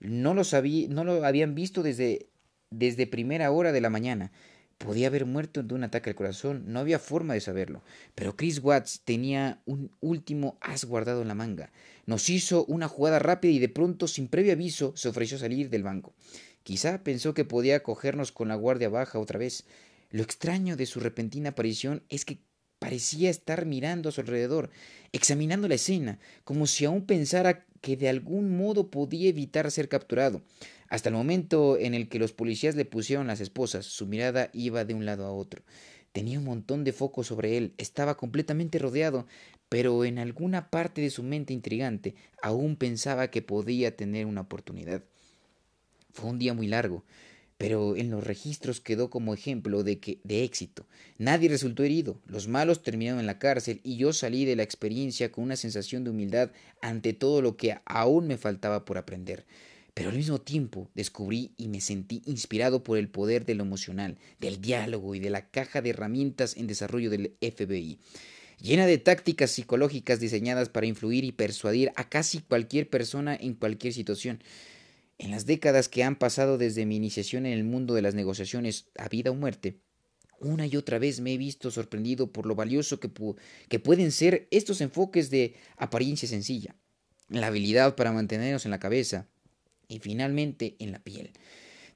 No 0.00 0.34
lo, 0.34 0.44
sabí, 0.44 0.88
no 0.88 1.04
lo 1.04 1.24
habían 1.24 1.54
visto 1.54 1.82
desde, 1.82 2.30
desde 2.70 3.06
primera 3.06 3.50
hora 3.50 3.72
de 3.72 3.80
la 3.80 3.90
mañana. 3.90 4.32
Podía 4.78 5.08
haber 5.08 5.26
muerto 5.26 5.62
de 5.62 5.74
un 5.74 5.84
ataque 5.84 6.08
al 6.08 6.16
corazón, 6.16 6.64
no 6.66 6.80
había 6.80 6.98
forma 6.98 7.34
de 7.34 7.42
saberlo. 7.42 7.82
Pero 8.14 8.34
Chris 8.34 8.60
Watts 8.60 9.02
tenía 9.04 9.60
un 9.66 9.90
último 10.00 10.56
as 10.62 10.86
guardado 10.86 11.20
en 11.20 11.28
la 11.28 11.34
manga. 11.34 11.70
Nos 12.06 12.30
hizo 12.30 12.64
una 12.64 12.88
jugada 12.88 13.18
rápida 13.18 13.52
y 13.52 13.58
de 13.58 13.68
pronto, 13.68 14.08
sin 14.08 14.28
previo 14.28 14.52
aviso, 14.52 14.96
se 14.96 15.10
ofreció 15.10 15.36
salir 15.36 15.68
del 15.68 15.82
banco. 15.82 16.14
Quizá 16.62 17.04
pensó 17.04 17.34
que 17.34 17.44
podía 17.44 17.82
cogernos 17.82 18.32
con 18.32 18.48
la 18.48 18.54
guardia 18.54 18.88
baja 18.88 19.18
otra 19.18 19.38
vez. 19.38 19.66
Lo 20.10 20.22
extraño 20.22 20.76
de 20.76 20.86
su 20.86 20.98
repentina 20.98 21.50
aparición 21.50 22.02
es 22.08 22.24
que 22.24 22.38
parecía 22.80 23.30
estar 23.30 23.66
mirando 23.66 24.08
a 24.08 24.12
su 24.12 24.22
alrededor, 24.22 24.70
examinando 25.12 25.68
la 25.68 25.76
escena, 25.76 26.18
como 26.42 26.66
si 26.66 26.86
aún 26.86 27.06
pensara 27.06 27.64
que 27.80 27.96
de 27.96 28.08
algún 28.08 28.56
modo 28.56 28.90
podía 28.90 29.28
evitar 29.28 29.70
ser 29.70 29.88
capturado. 29.88 30.42
Hasta 30.88 31.10
el 31.10 31.14
momento 31.14 31.78
en 31.78 31.94
el 31.94 32.08
que 32.08 32.18
los 32.18 32.32
policías 32.32 32.74
le 32.74 32.84
pusieron 32.84 33.28
las 33.28 33.40
esposas, 33.40 33.86
su 33.86 34.06
mirada 34.06 34.50
iba 34.52 34.84
de 34.84 34.94
un 34.94 35.06
lado 35.06 35.24
a 35.24 35.32
otro. 35.32 35.62
Tenía 36.12 36.40
un 36.40 36.44
montón 36.44 36.82
de 36.82 36.92
focos 36.92 37.28
sobre 37.28 37.56
él, 37.56 37.74
estaba 37.78 38.16
completamente 38.16 38.80
rodeado, 38.80 39.26
pero 39.68 40.04
en 40.04 40.18
alguna 40.18 40.68
parte 40.70 41.00
de 41.00 41.10
su 41.10 41.22
mente 41.22 41.52
intrigante 41.52 42.16
aún 42.42 42.74
pensaba 42.74 43.30
que 43.30 43.42
podía 43.42 43.94
tener 43.94 44.26
una 44.26 44.40
oportunidad. 44.40 45.04
Fue 46.12 46.28
un 46.28 46.40
día 46.40 46.54
muy 46.54 46.66
largo, 46.66 47.04
pero 47.60 47.94
en 47.94 48.08
los 48.08 48.24
registros 48.24 48.80
quedó 48.80 49.10
como 49.10 49.34
ejemplo 49.34 49.84
de 49.84 50.00
éxito. 50.24 50.86
Nadie 51.18 51.50
resultó 51.50 51.84
herido, 51.84 52.18
los 52.24 52.48
malos 52.48 52.82
terminaron 52.82 53.20
en 53.20 53.26
la 53.26 53.38
cárcel 53.38 53.82
y 53.84 53.98
yo 53.98 54.14
salí 54.14 54.46
de 54.46 54.56
la 54.56 54.62
experiencia 54.62 55.30
con 55.30 55.44
una 55.44 55.56
sensación 55.56 56.02
de 56.02 56.08
humildad 56.08 56.52
ante 56.80 57.12
todo 57.12 57.42
lo 57.42 57.58
que 57.58 57.76
aún 57.84 58.28
me 58.28 58.38
faltaba 58.38 58.86
por 58.86 58.96
aprender. 58.96 59.44
Pero 59.92 60.08
al 60.08 60.16
mismo 60.16 60.40
tiempo 60.40 60.88
descubrí 60.94 61.52
y 61.58 61.68
me 61.68 61.82
sentí 61.82 62.22
inspirado 62.24 62.82
por 62.82 62.96
el 62.96 63.10
poder 63.10 63.44
de 63.44 63.56
lo 63.56 63.64
emocional, 63.64 64.16
del 64.38 64.62
diálogo 64.62 65.14
y 65.14 65.20
de 65.20 65.28
la 65.28 65.50
caja 65.50 65.82
de 65.82 65.90
herramientas 65.90 66.56
en 66.56 66.66
desarrollo 66.66 67.10
del 67.10 67.34
FBI, 67.42 67.98
llena 68.62 68.86
de 68.86 68.96
tácticas 68.96 69.50
psicológicas 69.50 70.18
diseñadas 70.18 70.70
para 70.70 70.86
influir 70.86 71.24
y 71.24 71.32
persuadir 71.32 71.92
a 71.96 72.08
casi 72.08 72.38
cualquier 72.38 72.88
persona 72.88 73.36
en 73.38 73.52
cualquier 73.52 73.92
situación. 73.92 74.40
En 75.20 75.30
las 75.30 75.44
décadas 75.44 75.90
que 75.90 76.02
han 76.02 76.16
pasado 76.16 76.56
desde 76.56 76.86
mi 76.86 76.96
iniciación 76.96 77.44
en 77.44 77.52
el 77.52 77.62
mundo 77.62 77.92
de 77.92 78.00
las 78.00 78.14
negociaciones 78.14 78.86
a 78.96 79.06
vida 79.10 79.30
o 79.30 79.34
muerte, 79.34 79.76
una 80.40 80.66
y 80.66 80.76
otra 80.76 80.98
vez 80.98 81.20
me 81.20 81.34
he 81.34 81.36
visto 81.36 81.70
sorprendido 81.70 82.32
por 82.32 82.46
lo 82.46 82.54
valioso 82.54 83.00
que, 83.00 83.10
que 83.68 83.78
pueden 83.78 84.12
ser 84.12 84.48
estos 84.50 84.80
enfoques 84.80 85.28
de 85.28 85.56
apariencia 85.76 86.26
sencilla, 86.26 86.74
la 87.28 87.48
habilidad 87.48 87.96
para 87.96 88.12
mantenernos 88.12 88.64
en 88.64 88.70
la 88.70 88.80
cabeza, 88.80 89.28
y 89.88 89.98
finalmente 89.98 90.76
en 90.78 90.90
la 90.92 91.00
piel. 91.00 91.32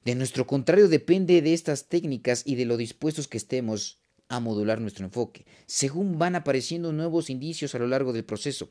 De 0.03 0.13
nuestro 0.13 0.45
contrario 0.45 0.87
depende 0.87 1.41
de 1.41 1.55
estas 1.55 1.85
técnicas 1.85 2.43
y 2.45 2.53
de 2.53 2.65
lo 2.65 2.77
dispuestos 2.77 3.27
que 3.27 3.37
estemos 3.37 3.97
a 4.27 4.39
modular 4.39 4.79
nuestro 4.79 5.03
enfoque, 5.03 5.47
según 5.65 6.19
van 6.19 6.35
apareciendo 6.35 6.91
nuevos 6.91 7.31
indicios 7.31 7.73
a 7.73 7.79
lo 7.79 7.87
largo 7.87 8.13
del 8.13 8.23
proceso. 8.23 8.69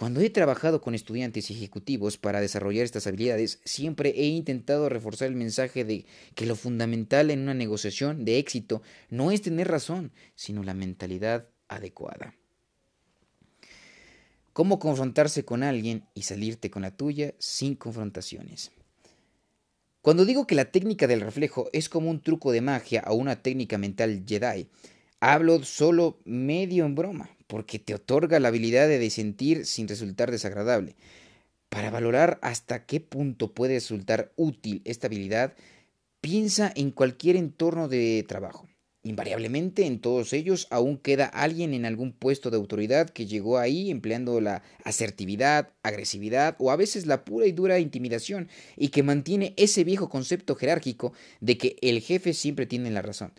Cuando 0.00 0.22
he 0.22 0.30
trabajado 0.30 0.80
con 0.80 0.94
estudiantes 0.94 1.50
y 1.50 1.52
ejecutivos 1.52 2.16
para 2.16 2.40
desarrollar 2.40 2.86
estas 2.86 3.06
habilidades, 3.06 3.60
siempre 3.66 4.14
he 4.16 4.24
intentado 4.28 4.88
reforzar 4.88 5.28
el 5.28 5.36
mensaje 5.36 5.84
de 5.84 6.06
que 6.34 6.46
lo 6.46 6.56
fundamental 6.56 7.30
en 7.30 7.40
una 7.40 7.52
negociación 7.52 8.24
de 8.24 8.38
éxito 8.38 8.80
no 9.10 9.30
es 9.30 9.42
tener 9.42 9.68
razón, 9.68 10.10
sino 10.34 10.62
la 10.62 10.72
mentalidad 10.72 11.48
adecuada. 11.68 12.34
Cómo 14.54 14.78
confrontarse 14.78 15.44
con 15.44 15.62
alguien 15.62 16.06
y 16.14 16.22
salirte 16.22 16.70
con 16.70 16.80
la 16.80 16.96
tuya 16.96 17.34
sin 17.38 17.74
confrontaciones. 17.74 18.70
Cuando 20.00 20.24
digo 20.24 20.46
que 20.46 20.54
la 20.54 20.72
técnica 20.72 21.08
del 21.08 21.20
reflejo 21.20 21.68
es 21.74 21.90
como 21.90 22.08
un 22.08 22.22
truco 22.22 22.52
de 22.52 22.62
magia 22.62 23.04
o 23.06 23.16
una 23.16 23.42
técnica 23.42 23.76
mental 23.76 24.24
Jedi, 24.26 24.66
hablo 25.20 25.62
solo 25.62 26.22
medio 26.24 26.86
en 26.86 26.94
broma, 26.94 27.28
porque 27.50 27.80
te 27.80 27.94
otorga 27.94 28.38
la 28.38 28.48
habilidad 28.48 28.86
de 28.86 29.10
sentir 29.10 29.66
sin 29.66 29.88
resultar 29.88 30.30
desagradable. 30.30 30.94
Para 31.68 31.90
valorar 31.90 32.38
hasta 32.42 32.86
qué 32.86 33.00
punto 33.00 33.52
puede 33.52 33.74
resultar 33.74 34.32
útil 34.36 34.82
esta 34.84 35.08
habilidad, 35.08 35.54
piensa 36.20 36.72
en 36.76 36.92
cualquier 36.92 37.34
entorno 37.34 37.88
de 37.88 38.24
trabajo. 38.28 38.68
Invariablemente 39.02 39.86
en 39.86 39.98
todos 39.98 40.32
ellos 40.32 40.68
aún 40.70 40.96
queda 40.96 41.24
alguien 41.24 41.74
en 41.74 41.86
algún 41.86 42.12
puesto 42.12 42.50
de 42.50 42.56
autoridad 42.56 43.10
que 43.10 43.26
llegó 43.26 43.58
ahí 43.58 43.90
empleando 43.90 44.40
la 44.40 44.62
asertividad, 44.84 45.70
agresividad 45.82 46.54
o 46.58 46.70
a 46.70 46.76
veces 46.76 47.06
la 47.06 47.24
pura 47.24 47.46
y 47.46 47.52
dura 47.52 47.80
intimidación 47.80 48.48
y 48.76 48.88
que 48.88 49.02
mantiene 49.02 49.54
ese 49.56 49.82
viejo 49.82 50.08
concepto 50.08 50.54
jerárquico 50.54 51.14
de 51.40 51.58
que 51.58 51.76
el 51.80 52.00
jefe 52.00 52.32
siempre 52.32 52.66
tiene 52.66 52.90
la 52.90 53.02
razón. 53.02 53.32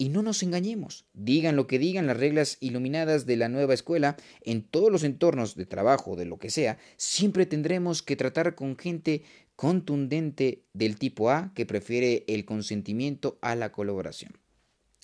Y 0.00 0.10
no 0.10 0.22
nos 0.22 0.44
engañemos, 0.44 1.06
digan 1.12 1.56
lo 1.56 1.66
que 1.66 1.80
digan 1.80 2.06
las 2.06 2.16
reglas 2.16 2.56
iluminadas 2.60 3.26
de 3.26 3.36
la 3.36 3.48
nueva 3.48 3.74
escuela, 3.74 4.16
en 4.42 4.62
todos 4.62 4.92
los 4.92 5.02
entornos 5.02 5.56
de 5.56 5.66
trabajo, 5.66 6.14
de 6.14 6.24
lo 6.24 6.38
que 6.38 6.50
sea, 6.50 6.78
siempre 6.96 7.46
tendremos 7.46 8.02
que 8.02 8.14
tratar 8.14 8.54
con 8.54 8.78
gente 8.78 9.24
contundente 9.56 10.62
del 10.72 10.98
tipo 10.98 11.30
A 11.30 11.52
que 11.52 11.66
prefiere 11.66 12.24
el 12.28 12.44
consentimiento 12.44 13.38
a 13.42 13.56
la 13.56 13.72
colaboración. 13.72 14.38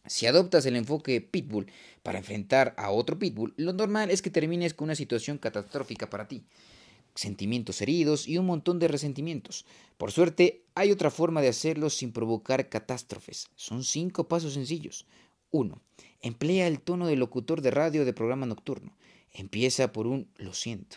Si 0.06 0.26
adoptas 0.26 0.64
el 0.66 0.76
enfoque 0.76 1.20
pitbull 1.20 1.66
para 2.04 2.18
enfrentar 2.18 2.72
a 2.76 2.90
otro 2.90 3.18
pitbull, 3.18 3.54
lo 3.56 3.72
normal 3.72 4.10
es 4.10 4.22
que 4.22 4.30
termines 4.30 4.74
con 4.74 4.84
una 4.84 4.94
situación 4.94 5.38
catastrófica 5.38 6.08
para 6.08 6.28
ti. 6.28 6.44
Sentimientos 7.14 7.80
heridos 7.80 8.26
y 8.26 8.38
un 8.38 8.46
montón 8.46 8.78
de 8.78 8.88
resentimientos. 8.88 9.64
Por 9.96 10.10
suerte, 10.12 10.64
hay 10.74 10.90
otra 10.90 11.10
forma 11.10 11.42
de 11.42 11.48
hacerlo 11.48 11.90
sin 11.90 12.12
provocar 12.12 12.68
catástrofes. 12.68 13.48
Son 13.54 13.84
cinco 13.84 14.28
pasos 14.28 14.54
sencillos. 14.54 15.06
1. 15.50 15.80
Emplea 16.20 16.66
el 16.66 16.80
tono 16.80 17.06
del 17.06 17.20
locutor 17.20 17.60
de 17.60 17.70
radio 17.70 18.04
de 18.04 18.12
programa 18.12 18.46
nocturno. 18.46 18.96
Empieza 19.32 19.92
por 19.92 20.06
un 20.06 20.28
lo 20.36 20.54
siento. 20.54 20.96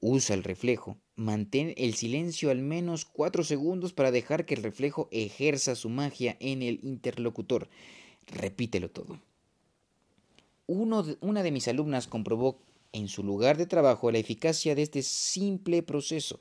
Usa 0.00 0.34
el 0.34 0.42
reflejo. 0.42 0.98
Mantén 1.16 1.72
el 1.76 1.94
silencio 1.94 2.50
al 2.50 2.60
menos 2.60 3.04
cuatro 3.04 3.44
segundos 3.44 3.92
para 3.92 4.10
dejar 4.10 4.44
que 4.44 4.54
el 4.54 4.62
reflejo 4.62 5.08
ejerza 5.10 5.74
su 5.74 5.88
magia 5.88 6.36
en 6.40 6.62
el 6.62 6.80
interlocutor 6.82 7.68
repítelo 8.26 8.90
todo. 8.90 9.18
una 10.66 11.42
de 11.42 11.50
mis 11.50 11.68
alumnas 11.68 12.06
comprobó 12.06 12.58
en 12.94 13.08
su 13.08 13.22
lugar 13.22 13.58
de 13.58 13.66
trabajo 13.66 14.10
la 14.10 14.18
eficacia 14.18 14.74
de 14.74 14.82
este 14.82 15.02
simple 15.02 15.82
proceso. 15.82 16.38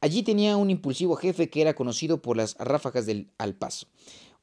Allí 0.00 0.22
tenía 0.22 0.56
un 0.56 0.70
impulsivo 0.70 1.14
jefe 1.14 1.50
que 1.50 1.60
era 1.60 1.74
conocido 1.74 2.22
por 2.22 2.36
las 2.36 2.56
ráfagas 2.58 3.06
del 3.06 3.28
al 3.36 3.54
paso, 3.54 3.86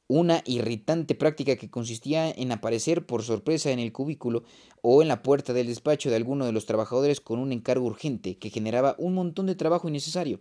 una 0.06 0.42
irritante 0.46 1.16
práctica 1.16 1.56
que 1.56 1.68
consistía 1.68 2.30
en 2.30 2.52
aparecer 2.52 3.04
por 3.04 3.24
sorpresa 3.24 3.72
en 3.72 3.80
el 3.80 3.92
cubículo 3.92 4.44
o 4.82 5.02
en 5.02 5.08
la 5.08 5.22
puerta 5.22 5.52
del 5.52 5.66
despacho 5.66 6.10
de 6.10 6.16
alguno 6.16 6.46
de 6.46 6.52
los 6.52 6.64
trabajadores 6.64 7.20
con 7.20 7.40
un 7.40 7.52
encargo 7.52 7.86
urgente 7.86 8.38
que 8.38 8.50
generaba 8.50 8.94
un 8.98 9.14
montón 9.14 9.46
de 9.46 9.56
trabajo 9.56 9.88
innecesario. 9.88 10.38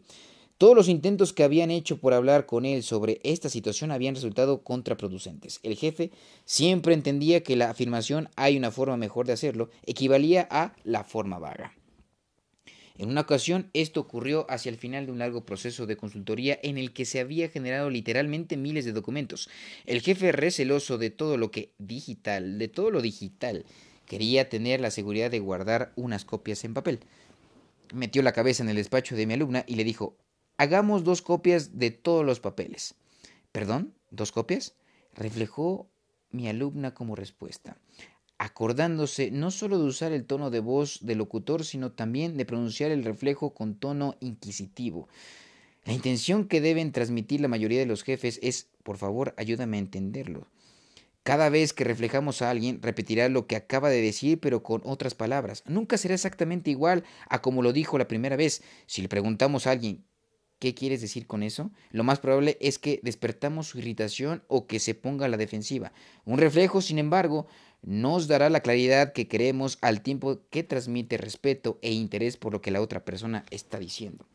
Todos 0.58 0.76
los 0.76 0.90
intentos 0.90 1.34
que 1.34 1.44
habían 1.44 1.70
hecho 1.70 2.00
por 2.00 2.16
hablar 2.16 2.48
con 2.48 2.66
él 2.66 2.82
sobre 2.82 3.20
esta 3.24 3.48
situación 3.48 3.92
habían 3.92 4.16
resultado 4.16 4.64
contraproducentes. 4.64 5.60
El 5.62 5.76
jefe 5.76 6.10
siempre 6.46 6.96
entendía 6.96 7.44
que 7.44 7.56
la 7.56 7.70
afirmación 7.70 8.30
hay 8.36 8.58
una 8.58 8.72
forma 8.72 8.98
mejor 8.98 9.28
de 9.28 9.34
hacerlo 9.34 9.70
equivalía 9.86 10.48
a 10.50 10.76
la 10.84 11.04
forma 11.04 11.38
vaga. 11.38 11.76
En 12.98 13.10
una 13.10 13.22
ocasión 13.22 13.70
esto 13.74 14.00
ocurrió 14.00 14.48
hacia 14.50 14.72
el 14.72 14.78
final 14.78 15.06
de 15.06 15.12
un 15.12 15.20
largo 15.20 15.46
proceso 15.46 15.86
de 15.86 15.98
consultoría 15.98 16.60
en 16.64 16.80
el 16.80 16.92
que 16.92 17.06
se 17.06 17.20
había 17.20 17.50
generado 17.50 17.92
literalmente 17.92 18.58
miles 18.58 18.86
de 18.86 18.94
documentos. 18.94 19.50
El 19.86 20.02
jefe 20.02 20.32
receloso 20.32 20.98
de 20.98 21.12
todo 21.12 21.38
lo 21.38 21.52
que 21.52 21.74
digital, 21.78 22.58
de 22.58 22.68
todo 22.68 22.90
lo 22.90 23.04
digital, 23.04 23.66
quería 24.08 24.50
tener 24.50 24.82
la 24.82 24.90
seguridad 24.90 25.30
de 25.30 25.38
guardar 25.38 25.94
unas 25.96 26.26
copias 26.26 26.64
en 26.64 26.74
papel. 26.74 27.02
Metió 27.94 28.24
la 28.24 28.32
cabeza 28.32 28.64
en 28.64 28.70
el 28.70 28.78
despacho 28.78 29.16
de 29.16 29.28
mi 29.28 29.36
alumna 29.36 29.64
y 29.68 29.76
le 29.76 29.84
dijo, 29.84 30.18
hagamos 30.58 31.04
dos 31.04 31.22
copias 31.22 31.78
de 31.78 31.92
todos 31.92 32.26
los 32.26 32.40
papeles. 32.40 32.96
¿Perdón? 33.52 33.94
¿Dos 34.12 34.32
copias? 34.32 34.76
reflejó 35.14 35.90
mi 36.30 36.48
alumna 36.48 36.94
como 36.94 37.16
respuesta 37.16 37.78
acordándose 38.38 39.32
no 39.32 39.52
solo 39.52 39.80
de 39.80 39.86
usar 39.86 40.12
el 40.12 40.26
tono 40.26 40.50
de 40.50 40.60
voz 40.60 41.00
del 41.02 41.18
locutor, 41.18 41.66
sino 41.66 41.92
también 41.92 42.38
de 42.38 42.46
pronunciar 42.46 42.92
el 42.92 43.04
reflejo 43.04 43.54
con 43.54 43.76
tono 43.76 44.16
inquisitivo. 44.20 45.08
La 45.86 45.94
intención 45.94 46.48
que 46.48 46.62
deben 46.62 46.92
transmitir 46.92 47.42
la 47.42 47.48
mayoría 47.48 47.80
de 47.80 47.86
los 47.86 48.04
jefes 48.04 48.40
es, 48.44 48.68
por 48.84 48.98
favor, 48.98 49.34
ayúdame 49.38 49.78
a 49.78 49.80
entenderlo. 49.80 50.48
Cada 51.24 51.50
vez 51.50 51.74
que 51.74 51.84
reflejamos 51.84 52.42
a 52.42 52.50
alguien, 52.50 52.82
repetirá 52.82 53.28
lo 53.28 53.48
que 53.48 53.56
acaba 53.56 53.90
de 53.90 54.02
decir, 54.02 54.40
pero 54.40 54.64
con 54.64 54.82
otras 54.86 55.14
palabras. 55.14 55.64
Nunca 55.66 55.98
será 55.98 56.14
exactamente 56.14 56.72
igual 56.72 57.04
a 57.28 57.42
como 57.42 57.62
lo 57.62 57.74
dijo 57.74 57.98
la 57.98 58.08
primera 58.08 58.36
vez. 58.36 58.62
Si 58.86 59.02
le 59.02 59.10
preguntamos 59.10 59.68
a 59.68 59.72
alguien, 59.72 60.06
¿qué 60.60 60.74
quieres 60.74 61.02
decir 61.02 61.28
con 61.28 61.44
eso? 61.44 61.72
Lo 61.92 62.04
más 62.04 62.20
probable 62.20 62.58
es 62.62 62.80
que 62.80 63.00
despertamos 63.04 63.68
su 63.68 63.80
irritación 63.80 64.44
o 64.48 64.68
que 64.68 64.80
se 64.80 64.96
ponga 64.96 65.26
a 65.26 65.30
la 65.30 65.38
defensiva. 65.38 65.92
Un 66.26 66.40
reflejo, 66.40 66.82
sin 66.82 67.00
embargo, 67.00 67.48
nos 67.82 68.28
dará 68.28 68.50
la 68.50 68.62
claridad 68.62 69.14
que 69.14 69.28
queremos 69.28 69.78
al 69.82 70.02
tiempo 70.02 70.42
que 70.50 70.64
transmite 70.64 71.18
respeto 71.18 71.80
e 71.82 71.92
interés 71.92 72.38
por 72.38 72.54
lo 72.54 72.62
que 72.62 72.72
la 72.72 72.82
otra 72.82 73.06
persona 73.06 73.46
está 73.52 73.80
diciendo. 73.80 74.26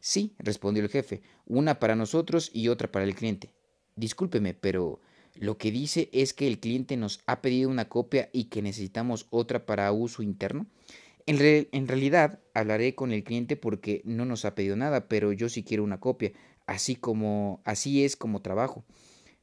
Sí, 0.00 0.34
respondió 0.38 0.82
el 0.82 0.88
jefe, 0.88 1.22
una 1.46 1.78
para 1.78 1.94
nosotros 1.94 2.50
y 2.54 2.68
otra 2.68 2.90
para 2.90 3.04
el 3.04 3.14
cliente. 3.14 3.52
Discúlpeme, 3.96 4.54
pero 4.54 5.00
lo 5.34 5.58
que 5.58 5.70
dice 5.70 6.08
es 6.12 6.32
que 6.32 6.46
el 6.46 6.58
cliente 6.58 6.96
nos 6.96 7.20
ha 7.26 7.42
pedido 7.42 7.68
una 7.70 7.88
copia 7.88 8.30
y 8.32 8.44
que 8.44 8.62
necesitamos 8.62 9.26
otra 9.30 9.66
para 9.66 9.92
uso 9.92 10.22
interno. 10.22 10.66
En, 11.30 11.68
en, 11.70 11.86
realidad 11.86 12.40
hablaré 12.54 12.96
con 12.96 13.12
el 13.12 13.22
cliente 13.22 13.54
porque 13.54 14.02
no 14.04 14.24
nos 14.24 14.44
ha 14.44 14.56
pedido 14.56 14.74
nada, 14.74 15.06
pero 15.06 15.30
yo 15.30 15.48
sí 15.48 15.62
quiero 15.62 15.84
una 15.84 16.00
copia, 16.00 16.32
así 16.66 16.96
como 16.96 17.60
así 17.64 18.04
es 18.04 18.16
como 18.16 18.42
trabajo. 18.42 18.84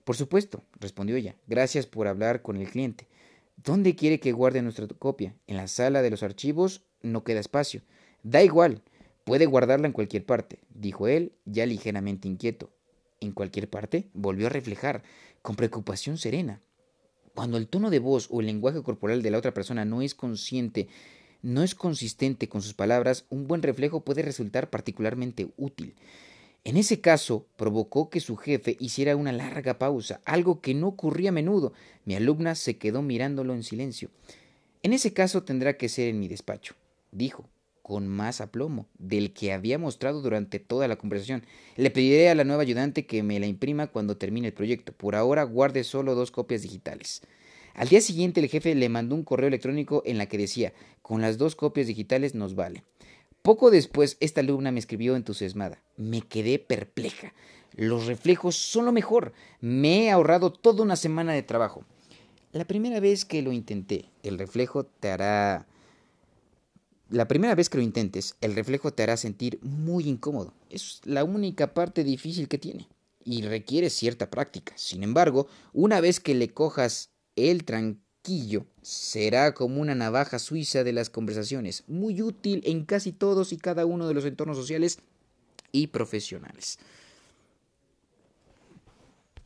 Por 0.04 0.18
supuesto, 0.18 0.66
respondió 0.82 1.16
ella. 1.16 1.38
Gracias 1.48 1.86
por 1.86 2.08
hablar 2.08 2.42
con 2.42 2.58
el 2.58 2.70
cliente. 2.70 3.08
¿Dónde 3.56 3.96
quiere 3.96 4.20
que 4.20 4.34
guarde 4.34 4.62
nuestra 4.62 4.86
copia? 4.86 5.34
En 5.48 5.56
la 5.56 5.70
sala 5.70 6.02
de 6.02 6.10
los 6.10 6.24
archivos 6.24 6.84
no 7.04 7.24
queda 7.24 7.40
espacio. 7.40 7.84
Da 8.22 8.44
igual, 8.44 8.82
puede 9.24 9.46
guardarla 9.46 9.88
en 9.88 9.94
cualquier 9.94 10.26
parte, 10.26 10.60
dijo 10.70 11.08
él, 11.08 11.32
ya 11.46 11.66
ligeramente 11.66 12.28
inquieto. 12.28 12.70
¿En 13.22 13.32
cualquier 13.32 13.70
parte? 13.70 14.10
volvió 14.14 14.48
a 14.48 14.50
reflejar, 14.50 15.04
con 15.42 15.56
preocupación 15.56 16.18
serena. 16.18 16.62
Cuando 17.34 17.58
el 17.58 17.68
tono 17.68 17.90
de 17.92 18.00
voz 18.00 18.28
o 18.30 18.42
el 18.42 18.48
lenguaje 18.48 18.84
corporal 18.84 19.22
de 19.22 19.32
la 19.32 19.38
otra 19.38 19.54
persona 19.54 19.86
no 19.86 20.02
es 20.02 20.16
consciente, 20.16 20.90
no 21.48 21.64
es 21.64 21.76
consistente 21.76 22.50
con 22.50 22.62
sus 22.62 22.74
palabras, 22.74 23.24
un 23.30 23.48
buen 23.48 23.62
reflejo 23.62 24.02
puede 24.02 24.22
resultar 24.22 24.70
particularmente 24.70 25.48
útil. 25.56 25.96
En 26.66 26.76
ese 26.76 27.00
caso, 27.00 27.48
provocó 27.56 28.10
que 28.10 28.20
su 28.20 28.36
jefe 28.36 28.76
hiciera 28.82 29.16
una 29.16 29.32
larga 29.32 29.80
pausa, 29.80 30.20
algo 30.26 30.60
que 30.60 30.74
no 30.74 30.90
ocurría 30.90 31.30
a 31.30 31.32
menudo. 31.32 31.72
Mi 32.04 32.16
alumna 32.16 32.54
se 32.56 32.78
quedó 32.78 33.02
mirándolo 33.02 33.54
en 33.54 33.64
silencio. 33.64 34.10
En 34.84 34.92
ese 34.92 35.14
caso 35.14 35.44
tendrá 35.44 35.78
que 35.78 35.88
ser 35.88 36.10
en 36.10 36.20
mi 36.20 36.28
despacho, 36.28 36.76
dijo, 37.14 37.48
con 37.82 38.10
más 38.10 38.42
aplomo 38.42 38.86
del 39.00 39.32
que 39.32 39.54
había 39.54 39.78
mostrado 39.78 40.22
durante 40.22 40.60
toda 40.60 40.90
la 40.90 40.98
conversación. 40.98 41.46
Le 41.78 41.92
pediré 41.92 42.28
a 42.28 42.36
la 42.36 42.44
nueva 42.44 42.64
ayudante 42.64 43.06
que 43.06 43.24
me 43.24 43.40
la 43.40 43.48
imprima 43.48 43.88
cuando 43.88 44.18
termine 44.18 44.48
el 44.48 44.54
proyecto. 44.54 44.92
Por 44.92 45.16
ahora 45.16 45.44
guarde 45.44 45.86
solo 45.86 46.14
dos 46.14 46.30
copias 46.30 46.62
digitales. 46.62 47.22
Al 47.78 47.90
día 47.90 48.02
siguiente 48.02 48.42
el 48.42 48.50
jefe 48.50 48.74
le 48.74 48.90
mandó 48.90 49.14
un 49.14 49.24
correo 49.24 49.48
electrónico 49.48 50.02
en 50.04 50.18
la 50.18 50.26
que 50.26 50.40
decía, 50.40 50.74
con 51.04 51.22
las 51.22 51.38
dos 51.38 51.56
copias 51.56 51.86
digitales 51.86 52.34
nos 52.34 52.56
vale. 52.56 52.84
Poco 53.44 53.70
después, 53.70 54.18
esta 54.20 54.42
alumna 54.42 54.72
me 54.72 54.80
escribió 54.80 55.16
entusiasmada. 55.16 55.80
Me 55.96 56.22
quedé 56.22 56.58
perpleja. 56.58 57.34
Los 57.76 58.08
reflejos 58.08 58.56
son 58.56 58.86
lo 58.86 58.92
mejor. 58.92 59.32
Me 59.62 60.06
he 60.06 60.12
ahorrado 60.12 60.52
toda 60.52 60.82
una 60.82 60.96
semana 60.96 61.34
de 61.34 61.44
trabajo. 61.44 61.86
La 62.52 62.66
primera 62.66 63.00
vez 63.00 63.26
que 63.26 63.44
lo 63.44 63.52
intenté, 63.52 64.06
el 64.24 64.40
reflejo 64.40 64.84
te 64.84 65.12
hará... 65.12 65.68
La 67.12 67.28
primera 67.28 67.54
vez 67.54 67.70
que 67.70 67.78
lo 67.78 67.84
intentes, 67.84 68.36
el 68.42 68.56
reflejo 68.56 68.92
te 68.92 69.04
hará 69.04 69.18
sentir 69.18 69.60
muy 69.62 70.10
incómodo. 70.10 70.52
Es 70.72 71.00
la 71.06 71.24
única 71.24 71.76
parte 71.76 72.04
difícil 72.04 72.48
que 72.48 72.58
tiene 72.58 72.88
y 73.24 73.44
requiere 73.44 73.92
cierta 73.92 74.32
práctica. 74.32 74.74
Sin 74.76 75.04
embargo, 75.04 75.48
una 75.74 76.02
vez 76.02 76.20
que 76.20 76.34
le 76.34 76.50
cojas 76.50 77.12
el 77.38 77.64
tranquilo, 77.64 78.66
será 78.82 79.54
como 79.54 79.80
una 79.80 79.96
navaja 79.96 80.40
suiza 80.40 80.84
de 80.84 80.92
las 80.92 81.10
conversaciones, 81.10 81.86
muy 81.88 82.22
útil 82.22 82.62
en 82.66 82.84
casi 82.84 83.14
todos 83.14 83.54
y 83.54 83.58
cada 83.58 83.86
uno 83.86 84.08
de 84.08 84.14
los 84.14 84.26
entornos 84.26 84.58
sociales 84.58 85.00
y 85.72 85.88
profesionales. 85.88 86.80